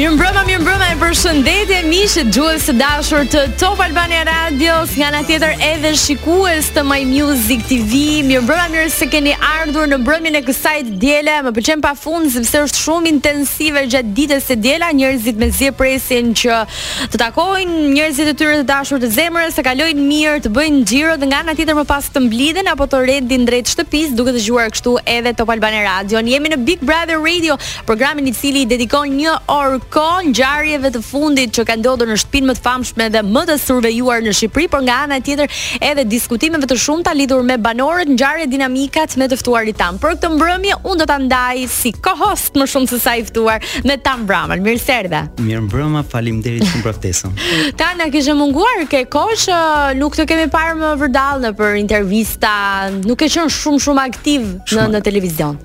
Mirë 0.00 0.14
mbrëma, 0.16 0.42
mirë 0.48 0.62
mbrëma 0.62 0.86
e 0.88 0.92
përshëndetje 1.00 1.78
Mishë 1.84 2.22
gjuhës 2.32 2.62
të 2.70 2.74
dashur 2.78 3.26
të 3.28 3.40
Top 3.60 3.82
Albania 3.84 4.22
Radios 4.24 4.94
Nga 4.96 5.08
nga 5.12 5.18
tjetër 5.28 5.50
edhe 5.66 5.90
shikues 6.00 6.70
të 6.72 6.84
My 6.88 7.02
Music 7.04 7.66
TV 7.68 7.98
Mirë 8.24 8.40
mbrëma, 8.46 8.70
mirë 8.72 8.86
se 8.94 9.04
keni 9.12 9.34
ardhur 9.44 9.90
në 9.92 9.98
mbrëmin 10.00 10.38
e 10.40 10.42
kësajt 10.46 10.94
djela 11.02 11.34
Më 11.44 11.52
përqen 11.58 11.82
pa 11.84 11.90
fund 12.04 12.32
zëpse 12.32 12.62
është 12.64 12.80
shumë 12.86 13.10
intensive 13.12 13.82
gjatë 13.92 14.14
ditës 14.22 14.46
e 14.54 14.56
djela 14.64 14.88
Njërzit 14.96 15.42
me 15.42 15.50
zje 15.58 15.68
presin 15.82 16.32
që 16.42 16.62
të 17.12 17.20
takojnë 17.20 17.76
Njërzit 17.98 18.30
të 18.32 18.34
tyre 18.40 18.56
të 18.62 18.66
dashur 18.72 19.04
të 19.04 19.12
zemrë 19.18 19.50
Se 19.58 19.66
kalojnë 19.68 20.00
mirë 20.08 20.40
të 20.46 20.54
bëjnë 20.56 20.80
gjiro 20.94 21.18
Dhe 21.20 21.28
nga 21.34 21.42
nga 21.50 21.56
tjetër 21.60 21.76
më 21.76 21.84
pas 21.92 22.08
të 22.16 22.24
mbliden 22.24 22.72
Apo 22.72 22.88
të 22.88 23.02
redin 23.04 23.44
drejt 23.50 23.74
shtëpis 23.76 24.16
Duke 24.16 24.32
të 24.38 24.46
gjuar 24.48 24.72
edhe 25.18 25.36
Top 25.42 25.52
Albania 25.58 25.84
Radio 25.90 26.24
jemi 26.32 26.56
në 26.56 26.62
Big 26.64 26.80
Brother 26.88 27.20
Radio 27.20 27.60
Programin 27.84 28.32
i 28.32 28.32
cili 28.32 28.64
i 28.64 28.70
dedikon 28.72 29.12
1 29.20 29.38
orë 29.58 29.82
Ka 29.90 30.20
ngjarjeve 30.22 30.92
të 30.94 31.00
fundit 31.02 31.50
që 31.56 31.64
kanë 31.66 31.82
ndodhur 31.82 32.10
në 32.12 32.16
shtëpinë 32.22 32.48
më 32.50 32.54
të 32.56 32.62
famshme 32.62 33.06
dhe 33.10 33.20
më 33.26 33.40
të 33.48 33.56
survejuar 33.58 34.20
në 34.22 34.34
Shqipëri, 34.38 34.68
por 34.70 34.84
nga 34.86 35.00
ana 35.06 35.16
tjetër 35.26 35.50
edhe 35.82 36.04
diskutimeve 36.06 36.68
të 36.70 36.76
shumta 36.78 37.10
lidhur 37.18 37.42
me 37.48 37.56
banorët, 37.58 38.12
ngjarje 38.14 38.46
dinamikat 38.52 39.16
me 39.18 39.26
të 39.32 39.38
ftuarit 39.40 39.78
tan. 39.82 39.98
Për 39.98 40.14
këtë 40.14 40.30
mbrëmje 40.36 40.78
unë 40.92 41.02
do 41.02 41.08
ta 41.10 41.16
ndaj 41.24 41.64
si 41.74 41.90
co-host 42.06 42.54
më 42.60 42.68
shumë 42.70 42.92
se 42.92 43.00
sa 43.02 43.16
i 43.18 43.24
ftuar 43.26 43.58
me 43.88 43.98
Tan 44.04 44.22
Bramën. 44.30 44.62
Mirëserdha. 44.62 45.24
Mirëmbrëma, 45.42 46.04
faleminderit 46.12 46.62
shumë 46.70 46.86
për 46.86 46.98
ftesën. 47.00 47.34
Tana 47.82 48.06
kishë 48.14 48.38
munguar 48.38 48.86
ke 48.90 49.02
kosh, 49.10 49.48
nuk 49.98 50.14
të 50.20 50.28
kemi 50.30 50.46
parë 50.54 50.78
më 50.78 50.92
vërdallë 51.02 51.48
në 51.48 51.52
për 51.58 51.78
intervista, 51.82 52.54
nuk 53.02 53.18
e 53.18 53.26
qen 53.32 53.48
shumë 53.60 53.82
shumë 53.90 54.06
aktiv 54.06 54.46
shumë. 54.70 54.84
në 54.86 54.90
në 55.00 55.04
televizion. 55.10 55.58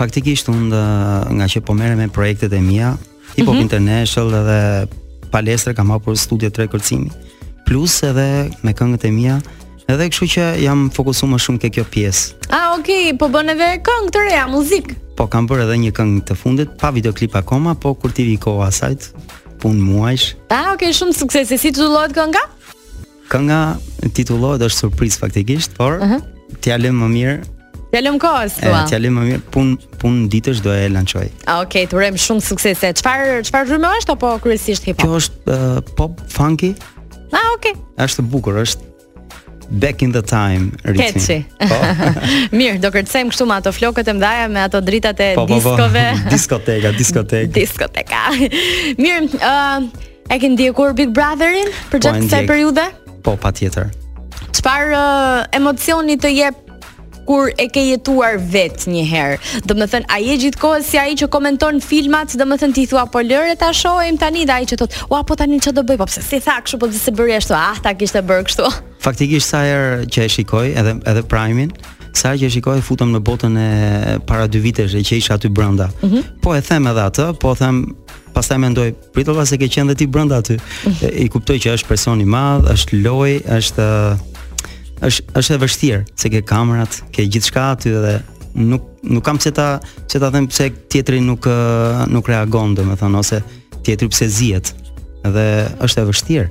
Faktikisht 0.00 0.50
unë 0.52 0.84
nga 1.38 1.46
që 1.52 1.62
po 1.64 1.72
merrem 1.76 2.00
me 2.04 2.08
projektet 2.12 2.52
e 2.56 2.60
mia, 2.64 2.94
Hip 3.36 3.46
Hop 3.46 3.54
mhm. 3.54 3.62
International 3.66 4.28
mm 4.28 4.32
-hmm. 4.32 4.48
dhe 4.50 4.88
palestre 5.30 5.72
kam 5.74 5.90
hapur 5.90 6.16
studio 6.18 6.48
të 6.50 6.66
Kërcimi. 6.72 7.10
Plus 7.66 8.02
edhe 8.02 8.50
me 8.62 8.72
këngët 8.72 9.04
e 9.06 9.10
mia, 9.10 9.36
edhe 9.88 10.08
kështu 10.10 10.26
që 10.34 10.44
jam 10.62 10.90
fokusuar 10.90 11.30
më 11.32 11.38
shumë 11.44 11.58
te 11.60 11.68
kjo 11.70 11.84
pjesë. 11.94 12.24
Ah, 12.56 12.66
ok, 12.78 12.88
po 13.18 13.26
bën 13.28 13.50
edhe 13.54 13.68
këngë 13.86 14.08
të 14.14 14.20
reja, 14.26 14.46
muzik. 14.48 14.86
Po 15.16 15.26
kam 15.26 15.46
bërë 15.48 15.62
edhe 15.68 15.76
një 15.82 15.92
këngë 15.98 16.20
të 16.28 16.34
fundit, 16.36 16.70
pa 16.80 16.90
videoklip 16.90 17.34
akoma, 17.40 17.74
po 17.74 17.94
kur 17.94 18.10
ti 18.10 18.22
vi 18.24 18.36
koha 18.36 18.70
saj, 18.70 18.98
pun 19.60 19.74
muajsh. 19.86 20.26
Ah, 20.56 20.66
ok, 20.74 20.82
shumë 20.98 21.14
suksese. 21.22 21.58
Si 21.58 21.68
titullohet 21.72 22.12
kënga? 22.18 22.42
Kënga 23.30 23.60
titullohet 24.16 24.60
është 24.66 24.80
surprizë 24.82 25.18
faktikisht, 25.22 25.70
por 25.78 25.92
uh 25.94 26.02
-huh. 26.10 26.20
t'ja 26.60 26.76
lëmë 26.82 26.98
më 27.02 27.08
mirë 27.16 27.38
Fjalëm 27.90 28.16
kohës 28.22 28.54
tua. 28.60 28.70
Ja, 28.70 28.82
fjalë 28.86 29.10
më 29.10 29.22
mirë, 29.26 29.42
pun 29.54 29.72
pun 30.00 30.18
ditësh 30.30 30.60
do 30.62 30.70
e 30.72 30.84
lançoj. 30.94 31.24
Okej, 31.26 31.40
ah, 31.50 31.62
ok, 31.64 31.80
të 31.90 31.96
urojm 31.98 32.18
shumë 32.22 32.44
suksese. 32.46 32.90
Çfar 33.00 33.40
çfarë 33.48 33.72
rrymë 33.72 33.90
është 34.00 34.14
apo 34.14 34.30
kryesisht 34.44 34.86
hip 34.86 35.00
hop? 35.02 35.08
Kjo 35.08 35.18
është 35.20 35.56
uh, 35.56 35.80
pop 35.98 36.22
funky. 36.30 36.70
Ah, 37.34 37.48
ok. 37.56 37.72
Është 38.06 38.24
bukur, 38.30 38.60
është 38.62 38.88
Back 39.70 40.02
in 40.02 40.10
the 40.10 40.18
time 40.20 40.72
ritmi. 40.82 41.36
Po. 41.62 41.76
Mirë, 42.58 42.80
do 42.82 42.88
kërcejm 42.90 43.28
këtu 43.30 43.44
me 43.46 43.54
ato 43.54 43.70
flokët 43.70 44.08
e 44.10 44.14
mëdha 44.18 44.48
me 44.50 44.64
ato 44.64 44.80
dritat 44.82 45.20
e 45.22 45.28
po, 45.38 45.44
diskove. 45.46 46.02
Po, 46.10 46.22
po. 46.24 46.32
Diskoteka, 46.34 46.90
diskoteka. 46.98 47.52
Diskoteka. 47.54 48.24
Mirë, 48.98 49.28
ë 49.30 49.36
uh, 49.38 50.08
e 50.26 50.40
ke 50.42 50.50
ndjekur 50.56 50.90
Big 50.98 51.14
Brotherin 51.14 51.70
për 51.92 52.02
çfarë 52.02 52.24
po, 52.24 52.42
periudhe? 52.50 52.88
Po, 53.22 53.36
patjetër. 53.46 53.92
Çfarë 54.58 54.90
uh, 54.90 55.46
emocioni 55.58 56.18
të 56.18 56.34
jep 56.34 56.66
kur 57.30 57.52
e 57.56 57.68
ke 57.70 57.78
jetuar 57.92 58.40
vet 58.52 58.88
një 58.90 59.04
herë. 59.06 59.36
Domethën 59.70 60.02
ai 60.10 60.24
e 60.32 60.38
gjithkohës 60.42 60.88
si 60.90 60.98
ai 60.98 61.14
që 61.18 61.28
komenton 61.30 61.78
filmat, 61.84 62.34
domethën 62.40 62.72
ti 62.74 62.88
thua 62.90 63.04
po 63.12 63.22
lëre 63.22 63.54
ta 63.60 63.68
shohim 63.76 64.18
tani 64.18 64.42
dhe 64.48 64.56
ai 64.56 64.66
që 64.66 64.78
thot, 64.80 64.96
"Ua, 65.12 65.20
po 65.22 65.36
tani 65.38 65.60
ç'do 65.62 65.84
bëj? 65.86 65.98
Po 66.02 66.06
pse 66.10 66.22
si 66.26 66.40
tha 66.42 66.56
kështu, 66.58 66.80
po 66.82 66.88
pse 66.90 67.12
bëri 67.14 67.36
ashtu? 67.38 67.54
Ah, 67.54 67.78
ta 67.84 67.94
kishte 67.94 68.18
bërë 68.26 68.46
kështu." 68.48 68.66
Faktikisht 69.06 69.48
sa 69.54 69.58
herë 69.62 70.06
që 70.12 70.18
e 70.26 70.28
shikoj 70.34 70.68
edhe 70.74 70.92
edhe 71.06 71.22
Prime-in, 71.22 71.70
sa 72.18 72.32
që 72.34 72.46
e 72.46 72.50
shikoj 72.56 72.82
futëm 72.88 73.10
në 73.14 73.20
botën 73.28 73.54
e 73.70 74.18
para 74.26 74.48
dy 74.50 74.58
vitesh 74.66 74.90
që 74.98 75.16
isha 75.22 75.34
aty 75.38 75.48
brenda. 75.54 75.86
Mm 76.02 76.08
-hmm. 76.10 76.22
Po 76.42 76.54
e 76.54 76.60
them 76.60 76.84
edhe 76.90 77.02
atë, 77.10 77.26
po 77.38 77.54
them 77.54 77.94
pastaj 78.34 78.56
mendoj, 78.58 78.90
pritova 79.14 79.46
se 79.46 79.54
ke 79.56 79.66
qenë 79.70 79.88
dhe 79.90 79.94
ti 80.02 80.06
brenda 80.06 80.36
aty. 80.42 80.56
Mm 80.58 80.92
-hmm. 80.92 81.20
I 81.24 81.28
kuptoj 81.28 81.56
që 81.62 81.68
është 81.76 81.86
person 81.88 82.20
i 82.20 82.24
madh, 82.24 82.62
është 82.74 82.98
lojë, 83.06 83.38
është 83.58 83.88
është 85.06 85.34
është 85.40 85.54
e 85.54 85.58
vështirë 85.62 86.00
se 86.20 86.30
ke 86.32 86.40
kamerat, 86.46 86.98
ke 87.14 87.24
gjithçka 87.26 87.64
aty 87.74 87.92
dhe 87.94 88.14
nuk 88.60 88.86
nuk 89.06 89.24
kam 89.24 89.38
se 89.40 89.52
ta 89.56 89.80
se 90.06 90.18
ta 90.20 90.28
them 90.34 90.48
pse 90.50 90.70
teatri 90.92 91.20
nuk 91.24 91.46
nuk 92.10 92.28
reagon 92.28 92.74
domethënë 92.76 93.22
ose 93.22 93.40
teatri 93.86 94.10
pse 94.12 94.28
zihet 94.38 94.74
dhe 95.24 95.46
është 95.86 96.04
e 96.04 96.08
vështirë 96.10 96.48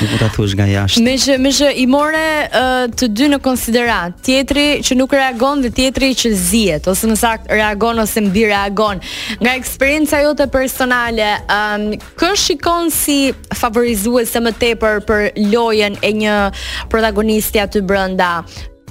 Nuk 0.00 0.10
mund 0.10 0.18
ta 0.22 0.28
thuash 0.34 0.54
nga 0.58 0.66
jashtë. 0.66 1.02
Me 1.06 1.12
që 1.22 1.34
me 1.38 1.50
që 1.54 1.68
i 1.80 1.84
more 1.90 2.22
uh, 2.60 2.86
të 2.90 3.08
dy 3.14 3.28
në 3.30 3.38
konsiderat. 3.44 4.16
Tjetri 4.26 4.64
që 4.86 4.96
nuk 4.98 5.14
reagon 5.14 5.62
dhe 5.64 5.70
tjetri 5.76 6.08
që 6.18 6.32
zihet 6.40 6.88
ose 6.90 7.08
më 7.10 7.16
saktë 7.20 7.54
reagon 7.60 8.00
ose 8.02 8.24
mbi 8.26 8.46
reagon. 8.50 9.02
Nga 9.42 9.54
eksperjenca 9.60 10.22
jote 10.24 10.48
personale, 10.58 11.30
um, 11.46 11.86
kë 12.18 12.32
shikon 12.46 12.90
si 12.94 13.18
favorizuese 13.54 14.42
më 14.42 14.56
tepër 14.62 15.02
për 15.08 15.26
lojën 15.54 16.00
e 16.02 16.14
një 16.22 16.38
protagonisti 16.90 17.62
aty 17.62 17.84
brenda? 17.86 18.36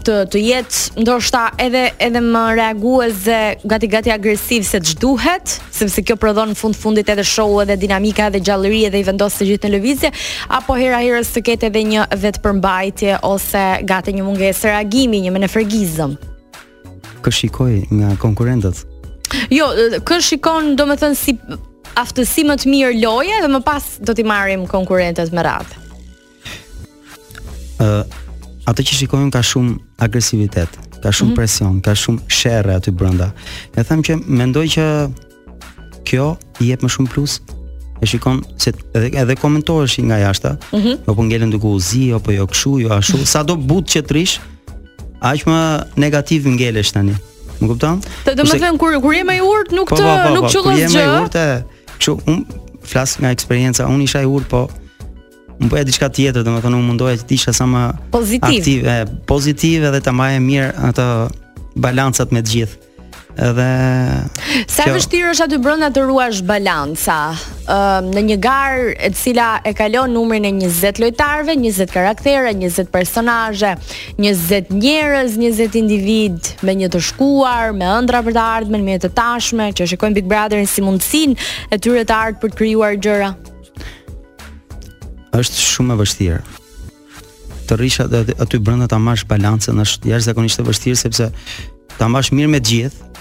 të 0.03 0.15
të 0.31 0.39
jetë 0.47 1.01
ndoshta 1.03 1.43
edhe 1.63 1.83
edhe 2.03 2.21
më 2.23 2.41
reagues 2.57 3.15
dhe 3.25 3.39
gati 3.71 3.87
gati 3.91 4.11
agresiv 4.13 4.65
se 4.67 4.79
ç'duhet, 4.83 5.55
sepse 5.77 6.03
kjo 6.05 6.17
prodhon 6.19 6.51
në 6.51 6.57
fund 6.59 6.77
fundit 6.77 7.09
edhe 7.09 7.25
show 7.27 7.57
edhe 7.63 7.77
dinamika 7.81 8.27
edhe 8.29 8.41
gjallëri 8.47 8.83
edhe 8.89 8.99
i 9.01 9.05
vendos 9.07 9.37
të 9.39 9.47
gjithë 9.51 9.69
në 9.71 9.75
lëvizje, 9.77 10.11
apo 10.59 10.75
hera 10.79 10.99
herës 11.03 11.31
të 11.35 11.43
ketë 11.49 11.69
edhe 11.71 11.83
një 11.93 12.07
vetë 12.23 12.43
përmbajtje 12.43 13.17
ose 13.27 13.65
gati 13.89 14.15
një 14.17 14.25
mungesë 14.27 14.71
reagimi, 14.73 15.23
një 15.27 15.33
menefregizëm 15.37 16.17
Kë 17.23 17.31
shikoj 17.31 17.73
nga 17.95 18.13
konkurentët? 18.19 18.81
Jo, 19.53 19.69
kë 20.05 20.17
shikon 20.21 20.73
do 20.77 20.83
me 20.89 20.97
thënë 20.99 21.15
si 21.17 21.37
aftësi 21.97 22.43
më 22.45 22.57
të 22.59 22.69
mirë 22.73 22.97
loje 22.99 23.37
dhe 23.45 23.49
më 23.53 23.61
pas 23.63 23.85
do 24.03 24.11
t'i 24.17 24.25
marim 24.27 24.65
konkurentët 24.69 25.31
më 25.33 25.45
radhë. 25.47 25.79
Uh, 27.79 28.03
Ate 28.67 28.83
që 28.87 28.95
shikojnë 28.99 29.31
ka 29.33 29.41
shumë 29.43 29.92
agresivitet, 30.03 30.69
ka 31.01 31.09
shumë 31.09 31.19
mm 31.19 31.31
-hmm. 31.31 31.35
presion, 31.37 31.73
ka 31.85 31.91
shumë 32.03 32.19
sherrë 32.39 32.75
aty 32.75 32.91
brenda. 32.91 33.29
Ne 33.75 33.83
them 33.83 34.01
që 34.03 34.19
mendoj 34.39 34.65
që 34.75 34.85
kjo 36.07 36.27
i 36.59 36.63
jep 36.69 36.81
më 36.83 36.89
shumë 36.95 37.09
plus 37.13 37.39
e 38.01 38.05
shikon 38.05 38.43
se 38.57 38.73
edhe 38.93 39.09
edhe 39.21 39.35
komentohesh 39.43 39.97
nga 40.07 40.17
jashta, 40.25 40.51
mm 40.73 40.79
-hmm. 40.79 40.95
apo 41.07 41.21
ngelen 41.23 41.49
duke 41.51 41.67
u 41.67 41.79
zi 41.79 42.13
apo 42.13 42.31
jo 42.31 42.45
kshu, 42.47 42.71
jo 42.79 42.89
ashtu, 42.97 43.17
mhm. 43.17 43.25
sado 43.25 43.55
but 43.55 43.85
që 43.91 44.01
aq 45.31 45.39
më 45.49 45.61
negativ 45.95 46.41
ngelesh 46.47 46.91
tani. 46.95 47.15
Më 47.61 47.65
kupton? 47.69 47.99
Të 48.25 48.31
do 48.37 48.43
të 48.43 48.57
them 48.65 48.75
kur 48.81 48.91
kur 49.03 49.13
je 49.19 49.23
më 49.29 49.33
i 49.39 49.41
urt 49.53 49.69
nuk 49.77 49.87
po, 49.89 49.95
të 49.95 50.33
nuk 50.35 50.49
çullon 50.53 50.75
gjë. 50.75 50.87
Po, 50.87 50.91
po, 50.91 50.91
më 50.91 50.91
po, 50.91 50.91
po, 50.91 51.19
po, 51.19 51.29
po, 51.31 51.31
nga 53.21 53.29
po, 53.47 53.53
unë 53.93 54.03
isha 54.07 54.21
po, 54.23 54.33
urt, 54.35 54.47
po 54.53 54.61
po 55.69 55.77
ja 55.77 55.83
diçka 55.87 56.09
tjetër, 56.09 56.43
domethënë 56.45 56.77
unë 56.79 56.87
mundoja 56.89 57.19
të 57.21 57.37
isha 57.37 57.53
sa 57.55 57.67
më 57.69 57.83
pozitiv, 58.13 58.47
aktive, 58.61 58.97
pozitive 59.29 59.91
dhe 59.93 60.01
ta 60.05 60.13
mbaje 60.15 60.41
mirë 60.43 60.71
ato 60.89 61.07
balancat 61.79 62.33
me 62.33 62.41
të 62.43 62.53
gjithë. 62.55 62.79
Edhe 63.33 64.67
sa 64.69 64.83
vështirë 64.93 65.31
është 65.33 65.45
aty 65.47 65.57
brenda 65.57 65.87
të 65.89 66.03
ruash 66.05 66.43
balanca 66.45 67.15
ë 67.65 67.77
në 68.11 68.21
një 68.27 68.35
gar 68.43 68.83
e 68.93 69.09
cila 69.17 69.47
e 69.65 69.71
kalon 69.73 70.11
numrin 70.13 70.45
e 70.45 70.51
20 70.67 71.01
lojtarëve, 71.01 71.55
20 71.63 71.89
karaktere, 71.95 72.51
20 72.59 72.91
personazhe, 72.93 73.71
20 74.21 74.75
njerëz, 74.83 75.39
20 75.41 75.79
individ 75.81 76.51
me 76.61 76.75
një 76.83 76.91
të 76.93 77.01
shkuar, 77.09 77.73
me 77.77 77.87
ëndra 78.03 78.21
për 78.27 78.35
të 78.37 78.43
ardhmen, 78.59 78.85
me 78.85 78.99
të 79.01 79.09
tashme 79.17 79.71
që 79.79 79.89
shikojnë 79.95 80.19
Big 80.21 80.29
Brotherin 80.29 80.69
si 80.69 80.85
mundsinë 80.85 81.49
e 81.73 81.81
tyre 81.81 82.05
të 82.05 82.19
ardhë 82.21 82.43
për 82.45 82.53
të 82.53 82.61
krijuar 82.61 83.01
gjëra 83.01 83.31
është 85.37 85.61
shumë 85.61 85.93
e 85.95 85.99
vështirë. 86.01 86.41
Të 87.69 87.77
rrish 87.79 88.01
aty 88.03 88.59
brenda 88.59 88.87
ta 88.91 88.99
marrësh 89.01 89.25
balancën 89.29 89.79
është 89.85 90.11
jashtëzakonisht 90.11 90.61
e 90.61 90.65
vështirë 90.67 90.99
sepse 90.99 91.29
ta 91.97 92.09
mbash 92.09 92.33
mirë 92.35 92.51
me 92.57 92.61
të 92.61 92.71
gjithë. 92.71 93.11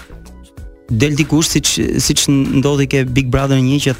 Del 1.01 1.15
dikush 1.17 1.49
siç 1.55 1.71
siç 2.03 2.25
ndodhi 2.33 2.89
ke 2.91 3.05
Big 3.07 3.29
Brother 3.33 3.59
1 3.61 3.79
që 3.85 3.95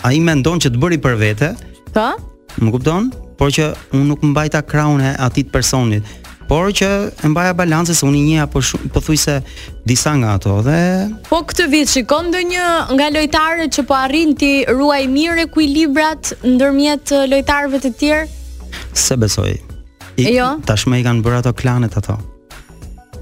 ai 0.08 0.20
mendon 0.20 0.60
që 0.62 0.70
të 0.72 0.78
bëri 0.82 0.98
për 1.02 1.16
vete. 1.18 1.50
Po. 1.96 2.08
Më 2.62 2.70
kupton? 2.72 3.10
por 3.42 3.50
që 3.50 3.72
unë 3.98 4.04
nuk 4.06 4.22
mbajta 4.22 4.60
kraunë 4.70 5.16
atit 5.26 5.48
personit, 5.54 6.06
por 6.46 6.70
që 6.78 6.90
e 7.26 7.30
mbaja 7.32 7.56
balancës 7.58 7.98
se 7.98 8.06
unë 8.06 8.20
i 8.20 8.22
një 8.28 8.42
apo 8.44 8.62
po 8.94 9.02
thuj 9.02 9.16
se 9.18 9.38
disa 9.90 10.12
nga 10.20 10.36
ato 10.38 10.60
dhe... 10.68 10.78
Po 11.26 11.40
këtë 11.50 11.66
vit 11.74 11.90
shikon 11.90 12.28
dhe 12.36 12.44
një 12.52 12.68
nga 13.00 13.08
lojtare 13.16 13.66
që 13.74 13.86
po 13.90 13.98
arrin 13.98 14.36
ti 14.38 14.52
ruaj 14.70 15.02
mirë 15.16 15.48
e 15.48 15.50
kuj 15.56 15.66
librat 15.74 16.34
ndërmjet 16.46 17.16
uh, 17.18 17.24
lojtarëve 17.32 17.82
të 17.88 17.92
tjerë? 18.04 18.30
Se 19.06 19.18
besoj. 19.18 19.56
I, 20.20 20.30
jo? 20.36 20.52
Tashme 20.68 21.02
i 21.02 21.08
kanë 21.08 21.26
bërë 21.26 21.42
ato 21.42 21.56
klanet 21.58 21.98
ato. 21.98 22.20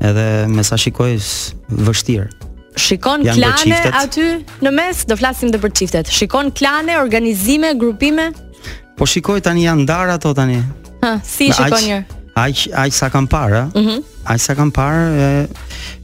Edhe 0.04 0.28
me 0.52 0.68
sa 0.68 0.76
shikoj 0.80 1.14
vështirë. 1.88 2.28
Shikon 2.80 3.24
klane 3.28 3.80
aty 3.94 4.28
në 4.66 4.72
mes, 4.72 5.02
do 5.10 5.16
flasim 5.20 5.52
dhe 5.52 5.60
për 5.64 5.74
çiftet. 5.80 6.12
Shikon 6.16 6.52
klane, 6.56 7.00
organizime, 7.02 7.72
grupime? 7.82 8.30
Po 9.00 9.08
shikoj 9.08 9.40
tani 9.44 9.64
janë 9.64 9.86
ndar 9.88 10.12
ato 10.12 10.34
tani. 10.36 10.60
Ha, 11.02 11.14
si 11.24 11.48
shikon 11.56 11.84
një? 11.88 11.98
Aq 12.40 12.66
aq 12.82 12.96
sa 12.98 13.08
kam 13.12 13.28
parë, 13.32 13.62
ëh. 13.62 13.68
Mm 13.74 13.86
-hmm. 13.86 14.00
Aq 14.34 14.40
sa 14.46 14.54
kam 14.56 14.72
parë, 14.76 15.04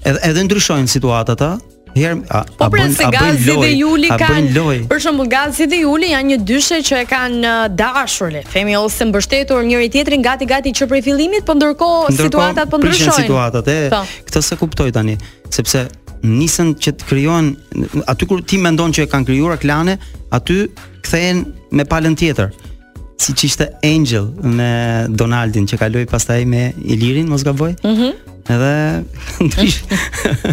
edhe 0.10 0.20
edhe 0.30 0.44
ndryshojnë 0.48 0.88
situatat 0.96 1.42
ëh. 1.44 1.56
Her, 1.96 2.16
a, 2.32 2.44
po 2.60 2.68
pra 2.72 2.86
se 2.92 3.08
gazi 3.12 3.54
dhe 3.56 3.70
juli 3.84 4.10
kanë 4.10 4.52
për 4.92 5.00
shembull 5.00 5.30
gazi 5.32 5.64
dhe 5.72 5.78
juli 5.86 6.08
janë 6.12 6.28
një 6.34 6.38
dyshe 6.50 6.78
që 6.88 6.96
e 7.04 7.06
kanë 7.12 7.42
dashur 7.80 8.32
le 8.34 8.42
themi 8.54 8.76
ose 8.76 9.06
mbështetur 9.08 9.62
njëri 9.64 9.88
tjetrin 9.94 10.20
gati 10.22 10.44
gati 10.46 10.70
që 10.78 10.88
prej 10.92 11.02
fillimit 11.08 11.44
po 11.48 11.54
ndërkohë 11.56 12.02
ndërko, 12.02 12.24
situatat 12.28 12.68
po 12.70 12.78
ndryshojnë 12.82 13.22
situatat 13.22 13.68
e 13.68 13.78
po. 13.96 14.02
këtë 14.28 14.42
se 14.44 14.56
kuptoj 14.60 14.92
tani 14.92 15.16
sepse 15.50 15.86
nisën 16.24 16.70
që 16.84 16.92
të 16.98 17.04
krijohen 17.10 17.48
aty 18.12 18.24
kur 18.28 18.44
ti 18.44 18.58
mendon 18.58 18.92
që 18.92 19.00
e 19.04 19.08
kanë 19.12 19.26
krijuar 19.26 19.58
klane 19.58 19.96
aty 20.38 20.68
kthehen 21.02 21.38
me 21.72 21.84
palën 21.88 22.16
tjetër 22.16 22.50
si 23.22 23.34
që 23.36 23.46
ishte 23.50 23.68
Angel 23.86 24.28
me 24.60 24.70
Donaldin 25.22 25.68
që 25.70 25.80
kaloi 25.82 26.06
pastaj 26.12 26.42
me 26.52 26.64
Ilirin, 26.96 27.30
mos 27.32 27.48
gaboj. 27.48 27.74
Mhm. 27.84 28.10
Mm 28.16 28.24
edhe 28.46 28.68
ndrysh 29.48 29.78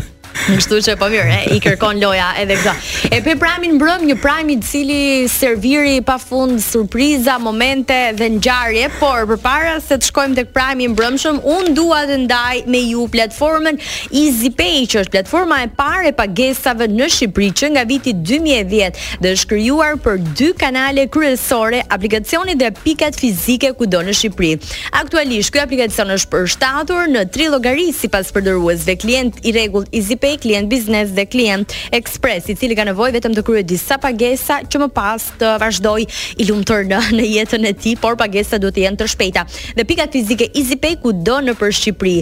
Kështu 0.43 0.81
që 0.83 0.95
po 0.99 1.07
mirë, 1.07 1.35
i 1.55 1.61
kërkon 1.63 2.01
loja 2.03 2.33
edhe 2.41 2.57
kjo. 2.59 2.73
E 3.15 3.21
pe 3.23 3.37
pramin 3.39 3.77
mbrëm 3.77 4.03
një 4.09 4.15
pram 4.23 4.49
i 4.51 4.57
cili 4.65 5.29
serviri 5.31 6.01
pafund 6.03 6.59
surpriza, 6.65 7.37
momente 7.39 7.95
dhe 8.19 8.27
ngjarje, 8.37 8.89
por 8.99 9.23
përpara 9.31 9.77
se 9.85 9.95
të 10.01 10.09
shkojmë 10.09 10.39
tek 10.41 10.51
prami 10.57 10.89
i 10.89 10.89
mbrëmshëm, 10.91 11.39
un 11.57 11.71
dua 11.77 12.01
të 12.11 12.17
ndaj 12.25 12.63
me 12.75 12.81
ju 12.89 13.05
platformën 13.13 13.79
EasyPay, 14.09 14.83
që 14.91 15.05
është 15.05 15.15
platforma 15.15 15.61
e 15.69 15.69
parë 15.79 16.11
e 16.11 16.15
pagesave 16.19 16.91
në 16.91 17.07
Shqipëri 17.19 17.53
që 17.63 17.71
nga 17.77 17.87
viti 17.93 18.17
2010 18.17 19.01
dhe 19.23 19.37
është 19.37 19.53
krijuar 19.55 19.95
për 20.09 20.19
dy 20.41 20.51
kanale 20.59 21.07
kryesore, 21.15 21.85
aplikacionin 21.97 22.59
dhe 22.59 22.73
pikat 22.83 23.21
fizike 23.23 23.71
kudo 23.79 24.03
në 24.11 24.19
Shqipëri. 24.19 24.59
Aktualisht, 25.05 25.55
ky 25.55 25.63
aplikacion 25.63 26.11
është 26.19 26.35
përshtatur 26.35 27.07
në 27.15 27.29
tri 27.31 27.47
llogari 27.55 27.93
sipas 27.95 28.35
përdoruesve, 28.35 28.99
klient 29.07 29.39
i 29.47 29.55
rregull 29.55 29.87
EasyPay 29.95 30.32
Pay, 30.33 30.39
klient 30.41 30.67
biznes 30.69 31.11
dhe 31.13 31.27
klient 31.29 31.69
Express, 31.93 32.47
i 32.49 32.55
cili 32.57 32.77
ka 32.77 32.87
nevojë 32.89 33.13
vetëm 33.19 33.35
të 33.37 33.43
kryejë 33.45 33.67
disa 33.69 33.99
pagesa 34.01 34.61
që 34.65 34.79
më 34.81 34.89
pas 34.97 35.25
të 35.39 35.49
vazhdoj 35.61 36.05
i 36.41 36.47
lumtur 36.49 36.87
në, 36.89 37.01
në 37.19 37.27
jetën 37.29 37.67
e 37.69 37.73
tij, 37.77 37.97
por 38.01 38.17
pagesat 38.17 38.63
duhet 38.63 38.77
të 38.79 38.85
jenë 38.87 39.01
të 39.03 39.09
shpejta. 39.13 39.43
Dhe 39.77 39.85
pikat 39.89 40.15
fizike 40.17 40.47
Easy 40.57 40.79
Pay 40.81 40.97
kudo 41.03 41.41
në 41.45 41.53
për 41.61 41.75
Shqipëri. 41.77 42.15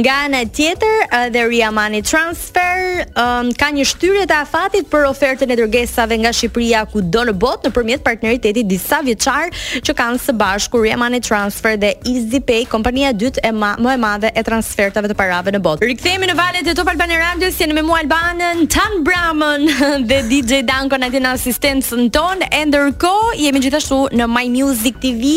Nga 0.00 0.14
ana 0.28 0.42
tjetër, 0.46 0.94
The 1.34 1.42
eh, 1.42 1.48
Ria 1.50 1.68
Money 1.74 2.04
Transfer 2.08 3.02
um, 3.20 3.50
ka 3.58 3.68
një 3.76 3.84
shtyrje 3.92 4.24
të 4.30 4.38
afatit 4.46 4.88
për 4.92 5.04
ofertën 5.10 5.52
e 5.52 5.58
dërgesave 5.60 6.18
nga 6.22 6.32
Shqipëria 6.34 6.86
kudo 6.94 7.26
në 7.28 7.36
botë 7.44 7.68
nëpërmjet 7.70 8.04
partneritetit 8.08 8.68
disa 8.70 9.02
vjeçar 9.06 9.52
që 9.84 9.96
kanë 10.00 10.22
së 10.24 10.36
bashku 10.40 10.80
Ria 10.86 10.96
Money 11.00 11.20
Transfer 11.24 11.76
dhe 11.80 11.92
Easy 12.08 12.40
Pay, 12.40 12.64
kompania 12.72 13.12
dytë 13.12 13.44
e 13.48 13.52
më 13.52 13.74
e 13.92 14.00
madhe 14.00 14.32
e 14.32 14.46
transfertave 14.46 15.12
të 15.12 15.18
parave 15.20 15.52
në 15.56 15.60
botë. 15.64 15.90
Rikthehemi 15.92 16.30
në 16.32 16.38
valet 16.38 16.72
e 16.72 16.78
Top 16.78 16.88
Albana 16.94 17.16
flasje 17.58 17.66
me 17.74 17.82
mua 17.82 17.98
Albanën, 17.98 18.66
Tan 18.68 19.02
Bramën 19.02 19.64
dhe 20.08 20.18
DJ 20.30 20.60
Danko 20.64 20.96
në 21.00 21.08
atë 21.08 21.20
në 21.24 21.30
asistencën 21.34 22.04
tonë. 22.14 22.46
E 22.54 22.60
ndërko, 22.68 23.10
jemi 23.38 23.60
gjithashtu 23.62 23.96
në 24.16 24.26
My 24.30 24.44
Music 24.54 24.98
TV, 25.02 25.34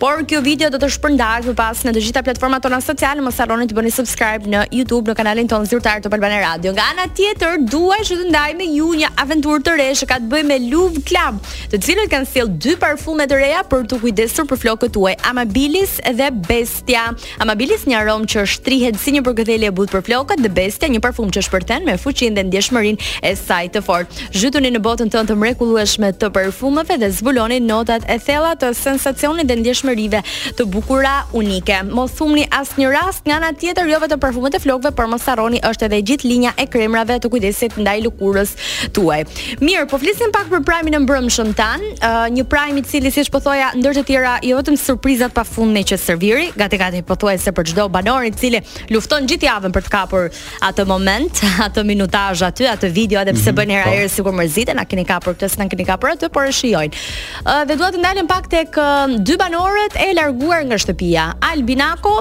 por 0.00 0.20
kjo 0.28 0.42
video 0.44 0.68
do 0.72 0.78
të 0.82 0.90
shpërndarë 0.96 1.46
për 1.48 1.56
pas 1.58 1.80
në 1.86 1.94
të 1.96 2.02
gjitha 2.04 2.22
platforma 2.26 2.58
tona 2.64 2.80
sociale, 2.84 3.24
më 3.24 3.32
saroni 3.32 3.68
të 3.70 3.76
bëni 3.78 3.92
subscribe 3.94 4.50
në 4.52 4.64
YouTube, 4.76 5.10
në 5.10 5.16
kanalin 5.22 5.48
tonë 5.50 5.70
zyrtar 5.70 6.02
të 6.04 6.12
Albanë 6.12 6.42
Radio. 6.42 6.74
Nga 6.76 6.86
ana 6.92 7.06
tjetër, 7.16 7.56
duaj 7.72 8.00
që 8.10 8.20
të 8.20 8.28
ndaj 8.28 8.56
me 8.60 8.68
ju 8.74 8.90
një 9.02 9.12
aventur 9.24 9.64
të 9.64 9.76
re 9.80 9.88
që 10.02 10.10
ka 10.12 10.20
të 10.22 10.30
bëj 10.34 10.44
me 10.52 10.60
Luv 10.66 11.00
Club, 11.08 11.40
të 11.72 11.80
cilët 11.86 12.12
kanë 12.12 12.30
sill 12.34 12.52
dy 12.60 12.76
parfume 12.82 13.26
të 13.30 13.40
reja 13.40 13.64
për 13.72 13.86
të 13.92 14.02
kujdesur 14.04 14.48
për 14.52 14.62
flokët 14.66 14.94
tuaj, 14.98 15.16
Amabilis 15.32 15.96
dhe 16.20 16.28
Bestia. 16.50 17.08
Amabilis 17.40 17.86
një 17.88 18.00
aromë 18.02 18.30
që 18.34 18.46
shtrihet 18.56 19.00
si 19.00 19.16
një 19.16 19.24
përgëthelje 19.30 19.72
but 19.72 19.90
për 19.94 20.04
flokët 20.10 20.44
dhe 20.44 20.52
Bestia 20.60 20.92
një 20.92 21.00
parfum 21.04 21.32
që 21.32 21.40
është 21.44 21.60
vërten 21.62 21.84
me 21.86 21.94
fuqin 22.00 22.34
dhe 22.34 22.42
ndjeshmërinë 22.46 23.00
e 23.26 23.32
saj 23.38 23.68
të 23.76 23.82
fortë. 23.86 24.26
Zhytuni 24.40 24.70
në 24.74 24.80
botën 24.82 25.10
tënde 25.12 25.32
të 25.32 25.36
mrekullueshme 25.40 26.08
të 26.18 26.30
perfumeve 26.34 26.96
dhe 26.98 27.08
zbuloni 27.14 27.60
notat 27.62 28.04
e 28.10 28.16
thella 28.22 28.54
të 28.58 28.72
sensacionit 28.76 29.46
dhe 29.48 29.56
ndjeshmërive 29.60 30.20
të 30.58 30.66
bukura 30.72 31.14
unike. 31.38 31.80
Mos 31.94 32.16
humni 32.20 32.46
asnjë 32.58 32.90
rast 32.96 33.26
nga 33.26 33.38
ana 33.38 33.52
tjetër 33.58 33.90
jo 33.92 34.00
vetëm 34.02 34.20
parfumet 34.22 34.56
e 34.56 34.60
flokëve, 34.62 34.92
por 34.96 35.08
mos 35.12 35.26
harroni 35.30 35.60
është 35.68 35.86
edhe 35.88 36.02
gjithë 36.10 36.30
linja 36.32 36.54
e 36.60 36.66
kremrave 36.70 37.20
të 37.22 37.30
kujdesit 37.32 37.78
ndaj 37.78 37.98
lëkurës 38.08 38.54
tuaj. 38.96 39.20
Mirë, 39.62 39.86
po 39.90 40.00
flisim 40.02 40.32
pak 40.34 40.50
për 40.52 40.64
primin 40.66 40.98
e 40.98 41.02
mbrëmshëm 41.04 41.54
tan, 41.58 41.84
uh, 42.00 42.26
një 42.32 42.46
prime 42.50 42.80
i 42.82 42.86
cili 42.88 43.12
siç 43.14 43.30
po 43.32 43.40
thoja 43.44 43.70
ndër 43.76 44.00
të 44.00 44.04
tjera 44.10 44.34
jo 44.44 44.58
vetëm 44.58 44.78
surprizat 44.80 45.34
pafundme 45.36 45.84
që 45.86 46.00
serviri, 46.02 46.50
gati 46.58 46.80
gati 46.80 47.04
po 47.06 47.16
thuaj 47.20 47.38
se 47.46 47.52
për 47.54 47.70
çdo 47.72 47.86
banor 47.92 48.26
i 48.26 48.32
cili 48.32 48.62
lufton 48.90 49.28
gjithë 49.30 49.50
javën 49.50 49.72
për 49.76 49.86
të 49.88 49.92
kapur 49.92 50.28
atë 50.68 50.84
moment, 50.88 51.42
atë 51.66 51.82
minutazh 51.86 52.42
aty, 52.46 52.66
atë 52.70 52.90
video, 52.94 53.20
edhe 53.22 53.34
pse 53.36 53.50
mhm, 53.50 53.58
bën 53.60 53.72
hera 53.76 53.88
po. 53.90 53.94
herë 53.96 54.10
sikur 54.16 54.36
mërziten, 54.36 54.78
na 54.80 54.86
keni 54.88 55.04
kapur 55.08 55.34
këtë, 55.36 55.50
s'na 55.56 55.68
keni 55.72 55.86
kapur 55.88 56.12
aty, 56.14 56.30
por 56.32 56.48
e 56.48 56.52
shijojnë. 56.54 57.00
Ë 57.44 57.56
dhe 57.70 57.78
dua 57.80 57.92
të 57.94 58.02
ndalem 58.02 58.30
pak 58.30 58.48
tek 58.52 58.78
dy 59.26 59.38
banorët 59.40 59.98
e 60.06 60.12
larguar 60.16 60.64
nga 60.70 60.78
shtëpia, 60.80 61.30
Albinako 61.52 62.16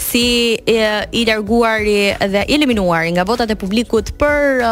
si 0.00 0.54
e, 0.70 0.82
i 1.18 1.24
larguari 1.28 2.12
dhe 2.16 2.44
eliminuari 2.54 3.10
nga 3.16 3.24
votat 3.26 3.50
e 3.52 3.56
publikut 3.58 4.12
për 4.20 4.62